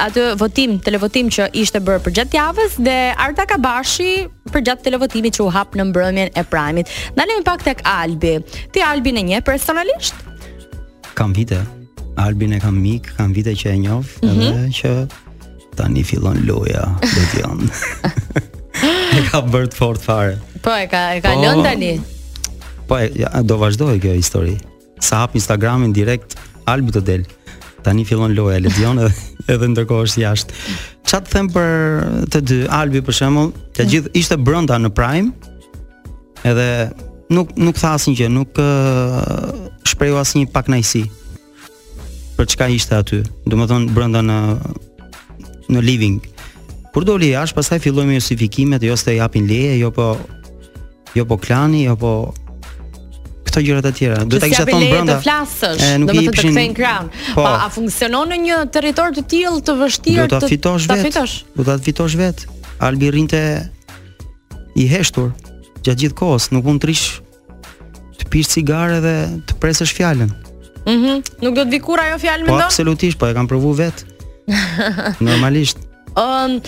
atë 0.00 0.22
votim, 0.40 0.78
televotim 0.80 1.28
që 1.34 1.50
ishte 1.60 1.82
bërë 1.84 2.00
për 2.06 2.14
gjatë 2.20 2.38
javës 2.40 2.78
dhe 2.86 2.94
Arta 3.26 3.44
Kabashi 3.50 4.24
për 4.54 4.64
gjatë 4.70 4.86
televotimit 4.88 5.36
që 5.36 5.44
u 5.44 5.52
hap 5.52 5.76
në 5.76 5.88
mbrëmjen 5.90 6.32
e 6.40 6.46
primit. 6.48 6.94
Ndalemi 7.18 7.44
pak 7.50 7.66
tek 7.68 7.84
Albi. 7.96 8.38
Ti 8.72 8.86
Albi 8.86 9.12
në 9.18 9.26
një 9.32 9.42
personalisht? 9.44 10.16
Kam 11.14 11.34
vite. 11.36 11.60
Albin 12.18 12.50
e 12.54 12.60
kam 12.62 12.76
mik, 12.78 13.10
kam 13.18 13.34
vite 13.34 13.54
që 13.58 13.70
e 13.74 13.78
njoh, 13.78 14.04
mm 14.22 14.26
-hmm. 14.28 14.42
edhe 14.42 14.68
që 14.70 15.06
tani 15.76 16.04
fillon 16.04 16.38
loja, 16.46 16.84
do 17.02 17.20
të 17.30 17.68
e 19.18 19.20
ka 19.30 19.42
bërt 19.42 19.74
fort 19.74 20.02
fare. 20.02 20.38
Po 20.62 20.70
e 20.70 20.86
ka, 20.86 21.14
e 21.14 21.20
ka 21.20 21.34
po, 21.34 21.42
lënë 21.42 21.62
tani. 21.64 21.92
Po 22.88 22.98
e, 22.98 23.10
ja, 23.18 23.42
do 23.42 23.56
vazhdoj 23.58 23.98
kjo 24.00 24.12
histori. 24.14 24.56
Sa 25.00 25.16
hap 25.20 25.34
Instagramin 25.34 25.92
direkt 25.92 26.34
Albi 26.64 26.90
të 26.92 27.00
del. 27.02 27.22
Tani 27.82 28.04
fillon 28.04 28.34
loja, 28.34 28.60
lexion 28.60 28.98
edhe 28.98 29.12
edhe 29.54 29.66
ndërkohë 29.68 30.04
është 30.06 30.20
jashtë. 30.20 30.52
Ça 31.10 31.18
të 31.20 31.28
them 31.34 31.48
për 31.50 31.66
të 32.32 32.38
dy, 32.42 32.58
Albi 32.70 33.02
për 33.02 33.12
shembull, 33.14 33.50
të 33.74 33.82
mhm. 33.82 33.90
gjithë 33.90 34.08
ishte 34.14 34.36
brenda 34.38 34.78
në 34.78 34.88
Prime. 34.94 35.30
Edhe 36.44 36.90
nuk 37.30 37.50
nuk 37.56 37.74
tha 37.76 37.90
asnjë 37.98 38.16
gjë, 38.16 38.28
nuk 38.30 38.54
uh, 38.62 38.64
shprehu 39.84 40.16
asnjë 40.22 40.46
pak 40.52 40.68
najsi 40.70 41.04
për 42.44 42.52
çka 42.52 42.66
ishte 42.68 42.94
aty. 42.98 43.22
Domethën 43.48 43.86
brenda 43.96 44.20
në 44.20 44.34
në 45.72 45.80
living. 45.80 46.18
Kur 46.92 47.06
doli 47.08 47.30
jashtë, 47.32 47.56
pastaj 47.56 47.78
filloi 47.82 48.04
me 48.06 48.18
justifikimet, 48.18 48.82
jo 48.84 48.94
se 49.00 49.14
japin 49.16 49.46
leje, 49.48 49.78
jo 49.80 49.88
po 49.96 50.10
jo 51.16 51.24
po 51.30 51.38
klani, 51.40 51.86
jo 51.88 51.94
po 51.98 52.10
këto 53.48 53.62
gjërat 53.64 53.88
e 53.88 53.92
tjera. 53.96 54.20
Do 54.28 54.40
ta 54.42 54.50
kisha 54.52 54.66
thonë 54.68 54.90
brenda. 54.92 55.16
Do 55.16 55.18
të 55.22 55.24
flasësh, 55.24 55.86
do 56.04 56.12
të 56.18 56.26
të 56.28 56.36
kthejnë 56.50 56.76
krahun. 56.76 57.08
Po, 57.32 57.40
pa, 57.46 57.54
a 57.64 57.70
funksionon 57.72 58.34
në 58.34 58.38
një 58.44 58.60
territor 58.76 59.16
të 59.16 59.24
tillë 59.32 59.64
të 59.68 59.78
vështirë 59.80 60.28
të 60.34 60.44
ta 60.44 60.50
fitosh 60.52 60.88
vetë? 60.90 61.56
Do 61.56 61.66
ta 61.70 61.78
fitosh 61.88 62.20
vetë. 62.20 62.50
Albi 62.84 63.08
rrinte 63.14 63.42
i 64.84 64.88
heshtur 64.90 65.32
gjatë 65.84 66.02
gjithë 66.06 66.20
kohës, 66.20 66.50
nuk 66.52 66.68
mund 66.68 66.84
të 66.84 66.92
rish 66.92 67.06
të 68.20 68.28
pish 68.30 68.52
cigare 68.58 69.00
dhe 69.04 69.16
të 69.48 69.62
presësh 69.64 69.94
fjalën. 69.96 70.32
Mhm. 70.88 71.22
nuk 71.44 71.56
do 71.56 71.64
të 71.64 71.72
vi 71.72 71.80
kurrë 71.80 72.08
ajo 72.10 72.18
fjalë 72.20 72.44
më 72.46 72.52
Po 72.52 72.58
absolutisht, 72.66 73.18
po 73.20 73.28
e 73.28 73.34
kam 73.36 73.48
provu 73.48 73.72
vet. 73.78 74.04
Normalisht. 75.24 75.80
Ëm, 76.14 76.22
um, 76.22 76.58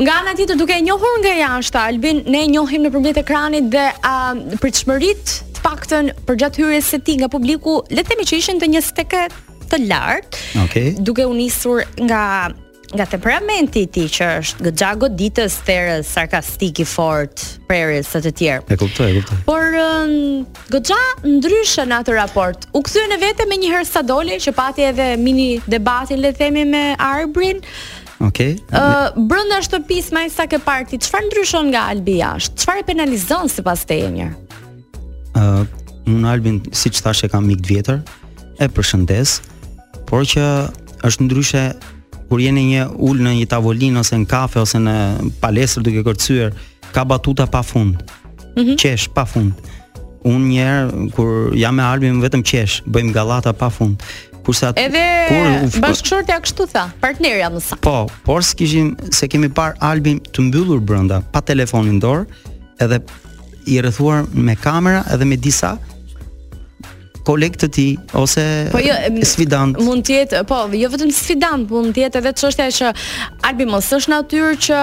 nga 0.00 0.14
ana 0.22 0.32
tjetër 0.38 0.56
duke 0.56 0.72
e 0.72 0.80
njohur 0.86 1.18
nga 1.20 1.34
jashtë 1.40 1.80
Albin, 1.82 2.22
ne 2.30 2.44
e 2.46 2.50
njohim 2.54 2.86
në 2.86 3.16
ekranit 3.18 3.68
dhe 3.72 3.84
a 4.02 4.16
uh, 4.34 4.58
pritshmërit, 4.62 5.34
të 5.58 5.64
paktën 5.66 6.12
për 6.26 6.34
gjatë 6.40 6.62
hyrjes 6.62 6.84
së 6.94 7.02
tij 7.04 7.16
nga 7.20 7.28
publiku, 7.28 7.82
le 7.90 8.02
të 8.02 8.08
themi 8.14 8.24
që 8.30 8.36
ishin 8.40 8.60
të 8.62 8.66
një 8.72 8.80
steke 8.84 9.26
të 9.68 9.82
lartë. 9.90 10.38
Okej. 10.64 10.64
Okay. 10.64 10.96
Duke 11.04 11.26
u 11.26 11.32
nisur 11.36 11.84
nga 12.00 12.22
nga 12.94 13.06
temperamenti 13.10 13.82
i 13.84 13.88
ti 13.90 14.04
që 14.10 14.28
është 14.40 14.62
goxha 14.68 14.90
goditës 15.02 15.56
therë 15.66 15.96
sarkastik 16.06 16.80
i 16.84 16.86
fort 16.86 17.42
prerë 17.68 18.00
së 18.06 18.20
të 18.28 18.32
tjerë. 18.38 18.64
E 18.74 18.78
kuptoj, 18.80 19.08
e 19.08 19.20
kuptoj. 19.20 19.38
Por 19.48 19.64
goxha 20.72 21.00
ndryshe 21.26 21.86
në 21.90 21.98
atë 22.04 22.14
raport. 22.18 22.68
U 22.78 22.82
kthye 22.86 23.08
në 23.10 23.18
vete 23.24 23.48
më 23.50 23.58
një 23.64 23.72
herë 23.74 23.88
sa 23.88 24.02
doli 24.06 24.38
që 24.42 24.54
pati 24.54 24.86
edhe 24.88 25.08
mini 25.20 25.50
debatin 25.66 26.22
le 26.22 26.30
të 26.36 26.42
themi 26.44 26.64
me 26.70 26.84
Arbrin. 27.10 27.62
Okej. 28.20 28.54
Okay. 28.54 28.54
Ë 28.70 28.82
uh, 28.82 29.24
brenda 29.30 29.58
shtëpisë 29.66 30.14
më 30.14 30.26
sa 30.34 30.46
ke 30.50 30.60
parti, 30.62 31.00
çfarë 31.02 31.26
ndryshon 31.32 31.72
nga 31.74 31.88
Albi 31.92 32.20
jashtë? 32.20 32.60
Çfarë 32.62 32.84
e 32.84 32.86
penalizon 32.92 33.50
sipas 33.52 33.82
teje 33.90 34.12
një? 34.14 34.28
Ë 35.34 35.48
uh, 35.62 35.66
un 36.14 36.28
Albin 36.30 36.62
siç 36.76 37.02
thashë 37.02 37.30
kam 37.32 37.48
mik 37.50 37.62
të 37.64 37.72
vjetër, 37.74 37.98
e 38.62 38.68
përshëndes, 38.76 39.40
por 40.08 40.22
që 40.30 40.44
është 41.08 41.24
ndryshe 41.26 41.62
kur 42.28 42.40
jeni 42.40 42.64
një 42.72 42.84
ul 43.08 43.20
në 43.24 43.32
një 43.40 43.46
tavolinë 43.52 44.00
ose 44.00 44.18
në 44.22 44.28
kafe 44.30 44.60
ose 44.62 44.80
në 44.82 44.96
palestër 45.42 45.86
duke 45.86 46.04
kërcyer, 46.06 46.52
ka 46.94 47.04
batuta 47.04 47.46
pafund. 47.50 47.96
Mm 48.56 48.62
-hmm. 48.64 48.76
Qesh 48.82 49.08
pafund. 49.14 49.52
Unë 50.24 50.44
një 50.50 50.60
herë 50.64 51.10
kur 51.14 51.54
jam 51.58 51.74
me 51.74 51.82
Albin 51.82 52.20
vetëm 52.22 52.42
qesh, 52.50 52.80
bëjmë 52.88 53.12
gallata 53.12 53.52
pafund. 53.52 54.00
Kurse 54.44 54.66
atë 54.68 54.80
Edhe 54.80 55.04
kur 55.28 55.46
uf, 55.64 55.78
bashkëshortja 55.80 56.40
kështu 56.44 56.64
tha, 56.72 56.84
partnerja 57.00 57.50
më 57.50 57.60
sa. 57.62 57.74
Po, 57.80 58.08
por 58.24 58.40
s'kishim 58.42 58.96
se 59.10 59.26
kemi 59.28 59.48
par 59.48 59.72
Albin 59.80 60.20
të 60.32 60.40
mbyllur 60.42 60.80
brenda, 60.80 61.22
pa 61.32 61.40
telefonin 61.40 62.00
dorë, 62.00 62.24
edhe 62.80 62.96
i 63.66 63.80
rrethuar 63.80 64.24
me 64.34 64.54
kamera 64.56 65.00
edhe 65.14 65.24
me 65.24 65.36
disa 65.36 65.78
koleg 67.24 67.54
të 67.58 67.68
ti 67.72 67.84
ose 68.20 68.44
po 68.72 68.80
jo, 68.84 68.94
sfidant. 69.26 69.78
Mund 69.84 70.04
të 70.04 70.16
jetë, 70.18 70.40
po, 70.48 70.60
jo 70.76 70.90
vetëm 70.92 71.10
sfidant, 71.14 71.70
mund 71.72 71.94
të 71.96 72.04
jetë 72.04 72.20
edhe 72.20 72.32
çështja 72.40 72.66
që 72.78 72.90
Albi 73.48 73.66
mos 73.68 73.88
është 73.96 74.12
natyrë 74.12 74.50
që 74.66 74.80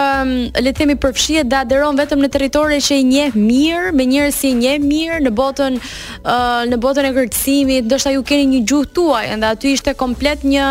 le 0.63 0.71
të 0.71 0.81
themi 0.81 0.97
përfshihet 1.03 1.49
dhe 1.51 1.59
aderon 1.61 1.99
vetëm 2.01 2.23
në 2.25 2.31
territore 2.33 2.81
që 2.81 2.97
i 3.01 3.05
njeh 3.11 3.37
mirë, 3.37 3.93
me 3.97 4.07
njerëz 4.13 4.39
që 4.41 4.49
i 4.51 4.55
njeh 4.63 4.87
mirë 4.87 5.19
në 5.27 5.33
botën 5.37 5.77
uh, 5.81 6.63
në 6.71 6.81
botën 6.83 7.07
e 7.09 7.13
kërcimit, 7.17 7.87
ndoshta 7.89 8.15
ju 8.15 8.25
keni 8.31 8.49
një 8.55 8.63
gjuhë 8.71 8.91
tuaj, 8.97 9.25
ende 9.37 9.53
aty 9.53 9.75
ishte 9.77 9.93
komplet 9.99 10.43
një 10.47 10.65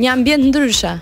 një 0.00 0.08
ambient 0.10 0.50
ndryshe. 0.50 0.96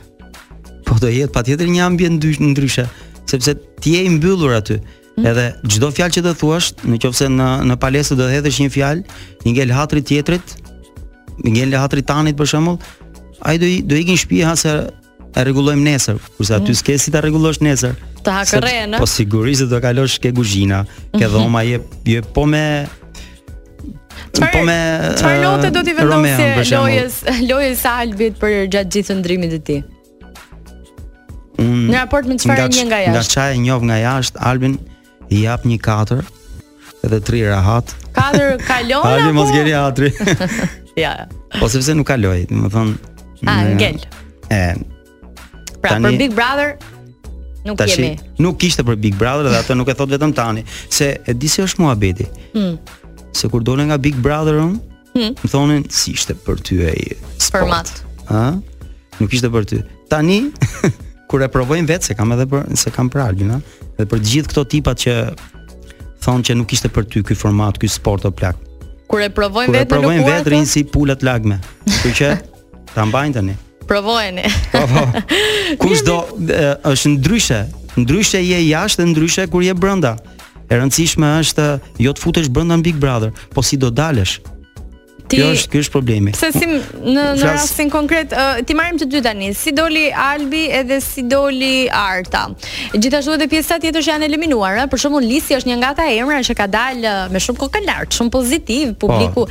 Po 0.87 0.97
do 1.00 1.09
jetë 1.12 1.33
patjetër 1.37 1.71
një 1.73 1.83
ambient 1.87 2.21
ndryshe, 2.43 2.85
sepse 3.28 3.57
ti 3.81 3.97
je 3.97 4.05
i 4.09 4.17
mbyllur 4.19 4.57
aty. 4.61 4.81
Edhe 5.27 5.49
çdo 5.73 5.91
fjalë 5.95 6.15
që 6.19 6.23
të 6.29 6.33
thuash, 6.41 6.69
nëse 6.87 7.29
në 7.33 7.49
në 7.69 7.77
palestë 7.83 8.17
do 8.19 8.27
të 8.29 8.37
hedhësh 8.39 8.61
një 8.65 8.71
fjalë, 8.75 9.19
një 9.47 9.55
ngel 9.57 9.73
hatrit 9.75 10.07
tjetrit, 10.09 10.53
një 11.43 11.53
ngel 11.57 11.77
hatrit 11.83 12.07
tanit 12.09 12.37
për 12.39 12.51
shembull, 12.53 12.79
ai 13.49 13.57
do 13.59 13.67
i 13.67 13.81
do 13.83 13.99
ikin 13.99 14.19
në 14.23 14.45
ha 14.49 14.55
se 14.59 14.75
e 15.39 15.43
rregullojmë 15.45 15.85
nesër, 15.87 16.17
kurse 16.37 16.55
aty 16.57 16.71
mm. 16.73 16.79
s'ke 16.81 16.95
si 16.99 17.13
ta 17.15 17.21
rregullosh 17.23 17.59
nesër. 17.63 17.97
Të 18.27 18.35
hakërre, 18.39 18.73
në? 18.91 18.99
Po 18.99 19.07
sigurisht 19.07 19.67
do 19.71 19.79
kalosh 19.83 20.19
ke 20.23 20.33
kuzhina, 20.35 20.85
ke 21.15 21.25
mhm. 21.25 21.35
dhoma 21.35 21.63
je 21.67 21.81
je 22.13 22.23
po 22.35 22.47
me 22.49 22.63
Qfar, 24.35 24.51
po 24.53 24.63
me 24.67 24.77
çfarë 25.19 25.39
note 25.47 25.71
do 25.75 25.83
t'i 25.87 25.95
vendosë 25.97 26.79
lojës 26.79 27.15
lojës 27.49 27.81
së 27.85 27.91
Albit 28.03 28.37
për 28.43 28.55
gjatë 28.75 28.93
gjithë 28.95 29.17
ndrimit 29.21 29.53
të 29.57 29.61
ti? 29.69 29.77
në 31.59 31.97
raport 32.05 32.27
me 32.31 32.37
çfarë 32.39 32.69
një 32.71 32.83
nga 32.91 32.99
jashtë. 33.03 33.15
Nga 33.17 33.23
çaj 33.35 33.55
e 33.55 33.61
njoh 33.65 33.83
nga 33.89 33.97
jashtë 33.99 34.39
Albin, 34.51 34.77
i 35.31 35.45
jap 35.45 35.65
një 35.69 35.79
katër 35.85 36.21
edhe 37.07 37.19
tri 37.25 37.43
rahat. 37.47 37.95
Katër 38.17 38.57
kalon 38.69 39.07
apo? 39.07 39.25
Ai 39.27 39.33
mos 39.37 39.53
gjeri 39.55 39.75
atri. 39.79 40.13
Ja. 40.99 41.29
Po 41.61 41.69
sepse 41.71 41.93
nuk 41.95 42.09
kaloi, 42.11 42.41
do 42.51 42.57
të 42.59 42.69
thon. 42.75 42.89
Ah, 43.47 43.53
A 43.53 43.69
ngel. 43.71 44.01
E. 44.51 44.65
Pra 45.79 45.93
për 46.03 46.17
Big 46.19 46.33
Brother 46.35 46.73
nuk 47.69 47.79
kemi. 47.79 48.09
Nuk 48.43 48.59
kishte 48.59 48.83
për 48.83 48.99
Big 49.05 49.15
Brother 49.21 49.47
dhe 49.47 49.61
atë 49.61 49.77
nuk 49.79 49.93
e 49.93 49.95
thot 49.95 50.11
vetëm 50.11 50.33
tani, 50.35 50.65
se 50.91 51.13
e 51.23 51.37
di 51.39 51.47
si 51.53 51.63
është 51.63 51.85
muhabeti. 51.85 52.27
Hm. 52.57 52.75
Se 53.31 53.47
kur 53.53 53.63
dole 53.63 53.87
nga 53.87 54.01
Big 54.09 54.19
Brother 54.25 54.59
un, 54.65 54.73
hmm. 55.15 55.37
më 55.39 55.53
thonin 55.55 55.87
si 55.95 56.17
ishte 56.19 56.35
për 56.35 56.67
ty 56.67 56.81
ai 56.91 57.15
format. 57.47 57.95
Ëh? 58.27 58.59
Nuk 59.23 59.39
ishte 59.39 59.55
për 59.55 59.71
ty. 59.71 59.79
Tani 60.11 60.49
kur 61.31 61.47
e 61.47 61.53
provojnë 61.55 61.93
vetë 61.93 62.11
se 62.11 62.19
kam 62.19 62.35
edhe 62.35 62.51
për 62.51 62.73
se 62.83 62.91
kam 62.97 63.07
për 63.15 63.29
Algjina, 63.29 63.63
Dhe 63.99 64.07
për 64.07 64.21
gjithë 64.31 64.50
këto 64.52 64.62
tipat 64.73 65.00
që 65.02 65.12
thonë 66.23 66.45
që 66.47 66.55
nuk 66.59 66.71
ishte 66.75 66.87
për 66.95 67.07
ty 67.11 67.23
ky 67.26 67.35
format, 67.38 67.75
ky 67.83 67.88
sport 67.90 68.26
o 68.28 68.31
plak. 68.31 68.59
Kur 69.11 69.23
e 69.25 69.26
provojnë 69.35 69.75
vetë, 69.75 69.90
provojnë 69.90 70.26
vetë 70.26 70.52
rin 70.52 70.67
si 70.71 70.85
pulat 70.87 71.25
lagme. 71.26 71.57
Kështu 71.88 72.12
që 72.21 72.28
ta 72.95 73.07
mbajnë 73.09 73.37
tani. 73.38 73.57
Provojeni. 73.88 74.45
Po, 74.71 74.85
po. 74.93 75.02
Kushdo 75.83 76.19
është 76.93 77.12
ndryshe, 77.17 77.61
ndryshe 77.99 78.43
je 78.45 78.59
jashtë 78.69 79.02
dhe 79.02 79.09
ndryshe 79.14 79.49
kur 79.50 79.64
je 79.67 79.75
brenda. 79.75 80.14
E 80.71 80.76
rëndësishme 80.78 81.33
është 81.43 81.67
jo 82.05 82.12
të 82.14 82.23
futesh 82.23 82.50
brenda 82.55 82.76
në 82.78 82.87
Big 82.90 83.00
Brother, 83.02 83.33
po 83.55 83.64
si 83.67 83.78
do 83.81 83.88
dalësh? 83.90 84.37
Ti... 85.29 85.37
Kjo 85.37 85.47
është 85.53 85.71
ky 85.75 85.81
është 85.83 85.93
problemi. 85.93 86.33
Pse 86.33 86.49
si 86.55 86.65
në 86.65 86.77
në 87.05 87.25
rastin 87.43 87.91
konkret, 87.93 88.31
uh, 88.33 88.63
ti 88.65 88.75
marrim 88.77 88.97
të 89.01 89.09
dy 89.13 89.21
tani, 89.25 89.51
si 89.59 89.75
doli 89.77 90.07
Albi 90.11 90.63
edhe 90.79 91.01
si 91.05 91.25
doli 91.29 91.87
Arta. 91.93 92.47
Gjithashtu 92.95 93.35
edhe 93.37 93.49
pjesa 93.53 93.77
tjetër 93.83 94.05
që 94.07 94.15
janë 94.15 94.29
eliminuar, 94.31 94.81
për 94.89 95.03
shembull 95.05 95.27
Lisi 95.29 95.57
është 95.59 95.69
një 95.73 95.77
nga 95.83 95.91
ata 95.97 96.07
emra 96.17 96.41
që 96.49 96.57
ka 96.57 96.69
dalë 96.73 97.13
me 97.35 97.43
shumë 97.45 97.61
kokë 97.61 97.85
lart, 97.85 98.17
shumë 98.17 98.33
pozitiv 98.39 98.95
po. 98.95 99.11
publiku. 99.11 99.45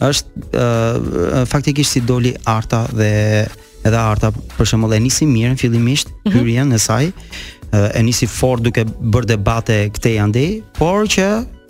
është 0.00 0.48
uh, 0.52 1.44
faktikisht 1.48 1.96
si 1.96 2.00
doli 2.04 2.34
arta 2.44 2.84
dhe 2.92 3.44
edhe 3.86 3.98
arta 4.00 4.32
për 4.56 4.66
shembull 4.68 4.94
e 4.96 5.00
nisi 5.00 5.26
mirë 5.30 5.56
fillimisht 5.60 6.10
mm 6.26 6.32
hyrja 6.34 6.64
në 6.66 6.80
saj 6.82 7.06
uh, 7.08 7.90
e 7.94 8.02
nisi 8.02 8.26
fort 8.28 8.62
duke 8.66 8.82
bërë 8.90 9.28
debate 9.36 9.76
këtej 9.94 10.16
andej 10.24 10.48
por 10.76 11.06
që 11.08 11.26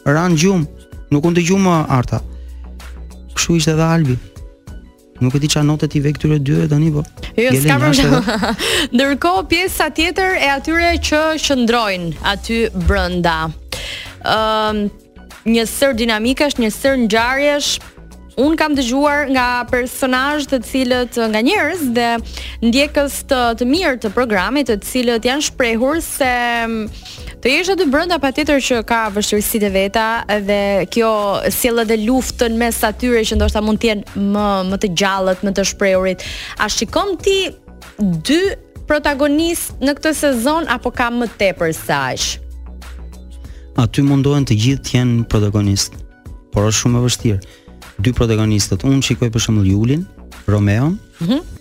ran 0.09 0.35
gjum 0.38 0.64
nuk 1.12 1.26
u 1.28 1.35
dëgjum 1.37 1.66
më 1.66 1.76
arta 1.99 2.23
kështu 3.37 3.59
ishte 3.61 3.76
edhe 3.76 3.90
albi 3.97 4.18
Nuk 5.16 5.33
e 5.33 5.38
di 5.40 5.49
qa 5.49 5.62
notet 5.64 5.95
i 5.97 6.00
vektyre 6.04 6.37
dyre 6.45 6.66
dhe 6.68 6.76
një, 6.76 6.90
po 6.92 7.00
Jo, 7.40 7.52
s'ka 7.56 7.76
përmë 7.80 9.45
pjesa 9.52 9.87
tjetër 9.97 10.35
e 10.45 10.50
atyre 10.52 10.90
që 11.00 11.21
shëndrojnë 11.40 12.11
Aty 12.35 12.59
brënda 12.83 13.38
um, 14.28 14.83
Një 15.49 15.64
sër 15.73 15.97
dinamikash, 15.97 16.61
një 16.61 16.68
sër 16.68 16.99
në 17.06 17.09
un 18.37 18.55
kam 18.57 18.75
dëgjuar 18.76 19.26
nga 19.33 19.45
personazh 19.71 20.45
të 20.50 20.59
cilët 20.71 21.16
nga 21.33 21.40
njerëz 21.47 21.85
dhe 21.97 22.09
ndjekës 22.69 23.23
të 23.31 23.38
të 23.61 23.69
mirë 23.71 23.95
të 24.02 24.11
programit, 24.16 24.69
të 24.69 24.85
cilët 24.85 25.25
janë 25.25 25.47
shprehur 25.49 26.02
se 26.05 26.28
mm, 26.66 27.40
të 27.40 27.55
jesh 27.55 27.73
aty 27.73 27.87
brenda 27.88 28.19
patjetër 28.21 28.61
që 28.69 28.83
ka 28.88 29.00
vështirësitë 29.16 29.71
veta 29.75 30.09
dhe 30.49 30.61
kjo 30.93 31.14
sjell 31.59 31.81
edhe 31.87 31.97
luftën 32.05 32.59
mes 32.61 32.81
atyre 32.90 33.25
që 33.28 33.38
ndoshta 33.40 33.62
mund 33.64 33.81
të 33.81 33.90
jenë 33.93 34.26
më 34.37 34.47
më 34.75 34.83
të 34.85 34.93
gjallët, 35.00 35.45
më 35.47 35.55
të 35.57 35.64
shprehurit. 35.73 36.26
A 36.61 36.69
shikon 36.69 37.16
ti 37.25 37.38
dy 38.28 38.40
protagonist 38.87 39.81
në 39.83 39.97
këtë 39.97 40.12
sezon 40.19 40.69
apo 40.71 40.93
ka 40.95 41.09
më 41.12 41.33
tepër 41.40 41.73
se 41.76 41.97
aq? 41.97 42.28
Aty 43.81 44.02
mundohen 44.05 44.45
të 44.49 44.57
gjithë 44.61 44.83
të 44.90 45.00
jenë 45.00 45.23
protagonist, 45.33 45.97
por 46.52 46.69
është 46.69 46.83
shumë 46.85 47.00
e 47.00 47.09
vështirë 47.09 47.40
dy 48.03 48.12
protagonistët. 48.17 48.85
Unë 48.87 49.03
shikoj 49.05 49.31
për 49.33 49.45
shembull 49.47 49.69
Julin, 49.71 50.07
Romeo. 50.49 50.91
Mhm. 51.21 51.31
Mm 51.37 51.53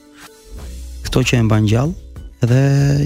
Kto 1.06 1.22
që 1.22 1.38
e 1.38 1.44
mban 1.48 1.68
gjallë 1.70 2.50
dhe 2.50 2.62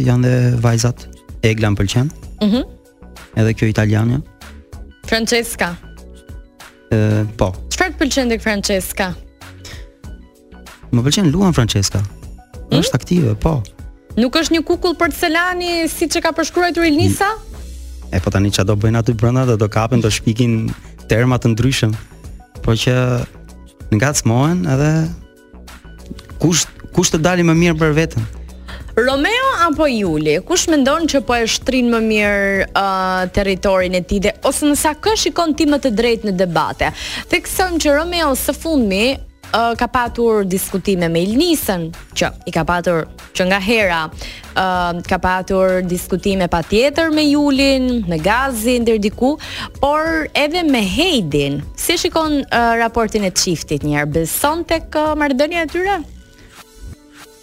janë 0.08 0.24
dhe 0.26 0.36
vajzat. 0.64 1.02
Egla 1.46 1.70
më 1.72 1.82
pëlqen. 1.82 2.12
Mhm. 2.44 2.60
Mm 2.64 2.76
edhe 3.40 3.52
kjo 3.54 3.68
italiane. 3.70 4.18
Francesca. 5.08 5.68
Ëh, 6.92 7.28
po. 7.38 7.52
Çfarë 7.72 7.94
të 7.96 8.00
pëlqen 8.00 8.30
tek 8.34 8.42
Francesca? 8.42 9.14
Më 10.92 11.04
pëlqen 11.06 11.30
luan 11.32 11.54
Francesca. 11.54 12.02
Mm? 12.70 12.80
Është 12.82 12.98
aktive, 12.98 13.36
po. 13.38 13.62
Nuk 14.18 14.36
është 14.36 14.58
një 14.58 14.64
kukull 14.66 14.98
porcelani 14.98 15.86
siç 15.88 16.16
e 16.18 16.22
ka 16.22 16.32
përshkruar 16.34 16.74
Ilnisa? 16.74 17.30
E 18.12 18.20
po 18.20 18.30
tani 18.32 18.50
çfarë 18.52 18.66
do 18.66 18.76
bëjnë 18.76 18.98
aty 18.98 19.14
brenda, 19.14 19.46
do 19.46 19.56
do 19.58 19.70
kapen, 19.70 20.02
do 20.02 20.10
shpikin 20.10 20.74
terma 21.08 21.38
të 21.38 21.48
ndryshëm 21.54 21.94
por 22.70 22.78
që 22.78 22.94
ngacmohen 23.98 24.60
edhe 24.70 24.92
kush 26.42 26.68
kush 26.94 27.10
të 27.16 27.20
dali 27.26 27.42
më 27.48 27.56
mirë 27.62 27.78
për 27.82 27.96
veten. 27.98 28.28
Romeo 29.00 29.48
apo 29.64 29.88
Juli, 29.90 30.36
kush 30.46 30.68
mendon 30.70 31.08
që 31.10 31.22
po 31.26 31.38
e 31.40 31.48
shtrin 31.50 31.88
më 31.94 32.02
mirë 32.10 32.68
uh, 32.76 33.24
territorin 33.34 33.96
e 33.98 34.04
tij 34.06 34.22
dhe 34.26 34.36
ose 34.50 34.70
në 34.70 34.78
sa 34.82 34.92
kë 34.94 35.16
shikon 35.24 35.56
ti 35.58 35.66
më 35.72 35.80
të 35.86 35.94
drejtë 36.02 36.30
në 36.30 36.36
debate? 36.44 36.92
Theksojmë 37.32 37.82
që 37.86 37.96
Romeo 38.02 38.34
së 38.44 38.56
fundmi 38.60 39.06
uh, 39.54 39.76
ka 39.76 39.88
patur 39.88 40.46
diskutime 40.48 41.10
me 41.10 41.22
Ilnisën, 41.24 41.90
që 42.16 42.28
i 42.50 42.54
ka 42.54 42.64
patur 42.68 43.06
që 43.36 43.48
nga 43.50 43.60
hera 43.64 44.00
uh, 44.06 45.00
ka 45.06 45.18
patur 45.22 45.80
diskutime 45.86 46.48
pa 46.52 46.62
tjetër 46.64 47.12
me 47.14 47.26
Julin, 47.30 48.06
me 48.10 48.20
Gazin, 48.22 48.86
dhe 48.88 48.98
diku, 49.02 49.36
por 49.80 50.28
edhe 50.34 50.64
me 50.66 50.84
Heidin. 50.86 51.62
Si 51.76 51.98
shikon 51.98 52.42
uh, 52.44 52.74
raportin 52.82 53.26
e 53.30 53.34
qiftit 53.34 53.86
njerë? 53.86 54.10
Beson 54.18 54.66
të 54.70 54.82
kë 54.92 55.06
uh, 55.14 55.20
mardënja 55.20 55.66
e 55.66 55.72
tyre? 55.74 56.00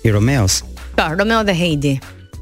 I 0.06 0.12
Romeos. 0.14 0.60
Po, 0.98 1.08
Romeo 1.18 1.42
dhe 1.46 1.54
Heidi. 1.56 1.96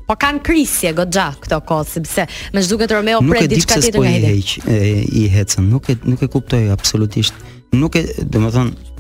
Po 0.04 0.18
kanë 0.21 0.42
krisje 0.44 0.90
goxha 0.92 1.30
këto 1.40 1.56
kohë 1.64 1.85
sepse 1.88 2.26
më 2.52 2.62
zgjuket 2.66 2.92
Romeo 2.92 3.23
nuk 3.25 3.33
pret 3.38 3.47
diçka 3.49 3.78
tjetër 3.80 4.02
nga 4.02 4.11
Heidi. 4.12 4.26
Nuk 4.26 4.35
e 4.37 4.40
di 4.42 4.88
pse 5.00 5.21
i 5.21 5.23
hecën, 5.33 5.68
nuk 5.73 5.88
e 5.88 5.97
nuk 6.04 6.21
e 6.21 6.28
kuptoj 6.28 6.66
absolutisht. 6.75 7.40
Nuk 7.75 7.97
e, 7.97 8.02
domethënë, 8.21 8.92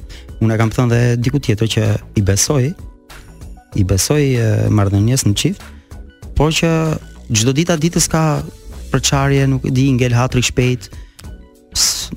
unë 0.42 0.54
e 0.54 0.58
kam 0.58 0.70
thënë 0.72 0.88
dhe 0.92 1.00
diku 1.22 1.40
tjetër 1.42 1.70
që 1.74 1.84
i 2.18 2.22
besoj 2.26 2.64
i 3.80 3.84
besoj 3.90 4.22
marrëdhënies 4.74 5.24
në 5.26 5.34
çift, 5.38 5.62
por 6.38 6.52
që 6.54 6.70
çdo 7.34 7.54
ditë 7.56 7.74
a 7.74 7.80
ditës 7.82 8.06
ka 8.12 8.22
përçarje, 8.92 9.48
nuk 9.50 9.64
e 9.66 9.72
di 9.74 9.88
ngel 9.96 10.14
hatri 10.14 10.42
shpejt. 10.46 10.90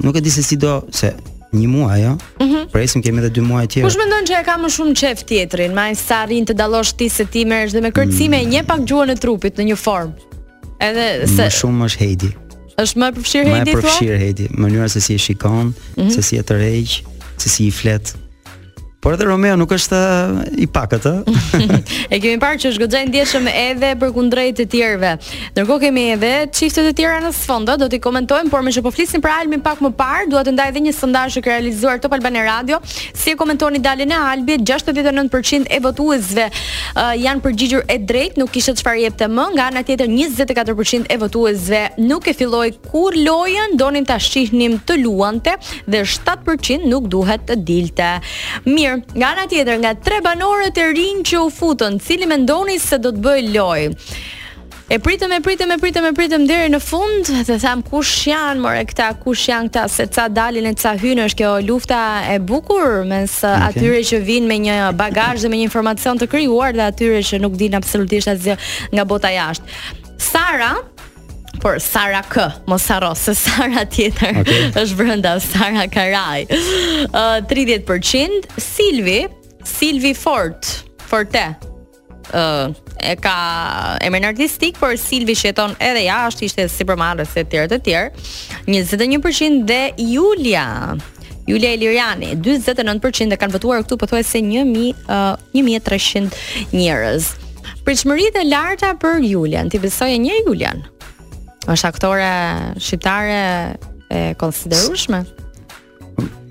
nuk 0.03 0.15
e 0.17 0.21
di 0.21 0.29
se 0.29 0.43
si 0.43 0.55
do 0.61 0.83
se 0.93 1.09
një 1.57 1.67
muaj, 1.67 2.01
jo? 2.01 2.03
Ja? 2.03 2.11
Mm 2.11 2.51
-hmm. 2.51 2.71
Presim 2.71 3.01
kemi 3.01 3.17
edhe 3.19 3.29
dy 3.35 3.41
muaj 3.41 3.67
tjerë. 3.67 3.83
Kush 3.87 3.97
mendon 3.97 4.25
që 4.27 4.41
e 4.41 4.43
ka 4.45 4.57
më 4.61 4.67
shumë 4.75 4.93
çef 4.95 5.23
tjetrin, 5.25 5.71
më 5.73 5.95
sa 5.95 6.15
arrin 6.21 6.45
të 6.45 6.53
dallosh 6.53 6.91
ti 6.97 7.09
se 7.09 7.25
ti 7.25 7.45
merresh 7.45 7.71
dhe 7.73 7.81
me 7.81 7.91
kërcime 7.91 8.39
mm. 8.43 8.49
një 8.49 8.63
pak 8.65 8.79
gjuhën 8.79 9.09
e 9.11 9.15
trupit 9.15 9.53
në 9.59 9.63
një 9.69 9.77
formë. 9.85 10.13
Edhe 10.79 11.27
se 11.27 11.41
më 11.41 11.49
shumë 11.59 11.79
është 11.85 11.99
Heidi. 12.03 12.29
Është 12.83 12.97
më 13.01 13.07
përfshir 13.15 13.43
Heidi 13.47 13.71
thua? 13.71 13.81
Më 13.81 13.85
përfshir 13.85 14.17
Heidi, 14.23 14.45
mënyra 14.61 14.87
se 14.87 14.99
si 15.01 15.13
e 15.13 15.17
shikon, 15.17 15.65
mm 15.65 15.73
-hmm. 15.97 16.09
se 16.13 16.19
si 16.21 16.35
e 16.37 16.43
tërheq, 16.43 16.89
që 17.37 17.49
si 17.51 17.67
i 17.67 17.71
fletë. 17.73 18.26
Por 19.07 19.15
edhe 19.15 19.23
Romeo 19.23 19.55
nuk 19.55 19.71
është 19.71 19.97
eh, 19.97 20.39
i 20.65 20.65
pakët, 20.67 21.05
ë. 21.07 21.11
Eh? 21.15 21.91
e 22.17 22.17
kemi 22.19 22.41
parë 22.41 22.57
që 22.59 22.69
është 22.73 22.81
goxha 22.81 23.03
ndjeshëm 23.07 23.45
edhe 23.47 23.93
për 24.01 24.09
kundrejt 24.11 24.57
të 24.59 24.63
tjerëve. 24.73 25.11
Ndërkohë 25.53 25.81
kemi 25.85 26.01
edhe 26.17 26.31
çiftet 26.51 26.89
e 26.89 26.91
tjera 26.97 27.21
në 27.23 27.29
sfond, 27.37 27.71
do 27.79 27.87
t'i 27.87 28.01
komentojmë, 28.03 28.51
por 28.51 28.65
më 28.65 28.73
që 28.75 28.83
po 28.83 28.91
flisim 28.91 29.23
për 29.23 29.31
Albin 29.37 29.63
pak 29.63 29.79
më 29.85 29.93
parë, 29.95 30.25
dua 30.33 30.41
të 30.43 30.51
ndaj 30.57 30.73
edhe 30.73 30.81
një 30.89 30.93
sondazh 30.97 31.37
që 31.37 31.43
ka 31.45 31.53
realizuar 31.55 32.01
Top 32.03 32.17
Albania 32.17 32.43
Radio, 32.49 32.81
si 33.15 33.31
e 33.31 33.37
komentoni 33.39 33.79
daljen 33.85 34.11
e 34.11 34.17
Albit, 34.19 34.65
69% 34.67 35.71
e 35.71 35.79
votuesve 35.87 36.49
uh, 36.51 37.15
janë 37.15 37.45
përgjigjur 37.47 37.87
e 37.87 37.97
drejt, 38.09 38.35
nuk 38.43 38.51
kishte 38.57 38.75
çfarë 38.81 39.05
jepte 39.05 39.31
më, 39.31 39.47
nga 39.55 39.69
ana 39.71 39.85
tjetër 39.87 40.11
24% 40.11 41.07
e 41.15 41.21
votuesve 41.23 41.81
nuk 42.03 42.27
e 42.27 42.35
filloi 42.43 42.73
kur 42.91 43.15
lojën, 43.23 43.79
donin 43.79 44.03
ta 44.05 44.19
shihnim 44.19 44.75
të 44.83 44.99
luante 45.05 45.55
dhe 45.87 46.03
7% 46.03 46.83
nuk 46.91 47.07
duhet 47.15 47.47
të 47.47 47.59
dilte. 47.67 48.11
Mirë, 48.67 48.96
Nga 49.17 49.27
ana 49.27 49.45
tjetër, 49.47 49.77
nga 49.83 49.93
tre 49.99 50.21
banorët 50.25 50.77
e 50.81 50.85
rinj 50.97 51.27
që 51.29 51.41
u 51.45 51.51
futën, 51.53 51.99
cili 52.03 52.27
mendoni 52.29 52.79
se 52.81 52.97
do 53.01 53.11
të 53.13 53.21
bëj 53.25 53.43
loj? 53.55 53.83
E 54.87 54.97
pritëm, 55.03 55.33
e 55.35 55.41
pritëm, 55.43 55.71
e 55.75 55.79
pritëm, 55.81 56.05
e 56.07 56.13
pritëm 56.15 56.45
deri 56.47 56.69
në 56.71 56.79
fund 56.79 57.27
dhe 57.43 57.57
them 57.59 57.81
kush 57.83 58.29
janë 58.29 58.61
more 58.63 58.85
këta, 58.87 59.09
kush 59.19 59.49
janë 59.49 59.67
këta 59.67 59.83
se 59.91 60.05
ca 60.15 60.29
dalin 60.31 60.69
e 60.69 60.73
ca 60.79 60.93
hynë 60.95 61.25
është 61.27 61.41
kjo 61.41 61.49
lufta 61.67 61.99
e 62.31 62.37
bukur 62.39 63.03
mes 63.09 63.35
okay. 63.41 63.67
atyre 63.67 63.99
që 64.11 64.21
vinë 64.29 64.47
me 64.47 64.59
një 64.69 64.77
bagazh 65.01 65.43
dhe 65.43 65.51
me 65.51 65.59
një 65.59 65.67
informacion 65.67 66.21
të 66.21 66.31
krijuar 66.31 66.71
dhe 66.79 66.87
atyre 66.87 67.19
që 67.29 67.41
nuk 67.43 67.59
dinë 67.59 67.81
absolutisht 67.83 68.31
asgjë 68.31 68.57
nga 68.95 69.05
bota 69.09 69.33
jashtë. 69.35 69.67
Sara, 70.23 70.71
por 71.59 71.79
Sara 71.79 72.21
K, 72.23 72.61
mos 72.65 72.81
Sara, 72.81 73.13
se 73.15 73.33
Sara 73.33 73.85
tjetër 73.89 74.41
okay. 74.41 74.71
është 74.81 74.95
brenda 74.97 75.39
Sara 75.39 75.87
Karaj. 75.89 76.45
Uh, 77.13 77.41
30% 77.41 78.49
Silvi, 78.61 79.27
Silvi 79.65 80.13
Fort, 80.13 80.83
forte. 81.07 81.47
Uh, 82.35 82.73
e 82.99 83.13
ka 83.15 83.97
emrin 84.03 84.25
artistik, 84.27 84.75
por 84.77 84.97
Silvi 84.99 85.35
sheton 85.35 85.75
edhe 85.79 86.01
jashtë, 86.09 86.43
ishte 86.49 86.65
si 86.69 86.83
për 86.83 86.99
se 87.33 87.43
të 87.45 87.49
tjerë 87.49 87.67
të 87.71 87.77
tjerë. 87.85 88.09
21% 88.67 89.63
dhe 89.65 89.93
Julia. 89.97 90.95
Julia 91.47 91.71
Iliriani, 91.77 92.35
49% 92.35 93.31
e 93.31 93.37
kanë 93.39 93.53
votuar 93.53 93.79
këtu 93.85 93.97
pothuajse 93.97 94.41
1000 94.43 94.91
uh, 95.07 95.37
1300 95.55 96.75
njerëz. 96.75 97.29
Pritshmëritë 97.87 98.43
e 98.43 98.49
larta 98.51 98.91
për 98.99 99.23
Julian, 99.23 99.71
ti 99.71 99.79
besoje 99.79 100.19
një 100.19 100.41
Julian? 100.43 100.83
Është 101.67 101.87
aktore 101.89 102.27
shqiptare 102.79 103.43
e 104.09 104.21
konsiderueshme. 104.39 105.19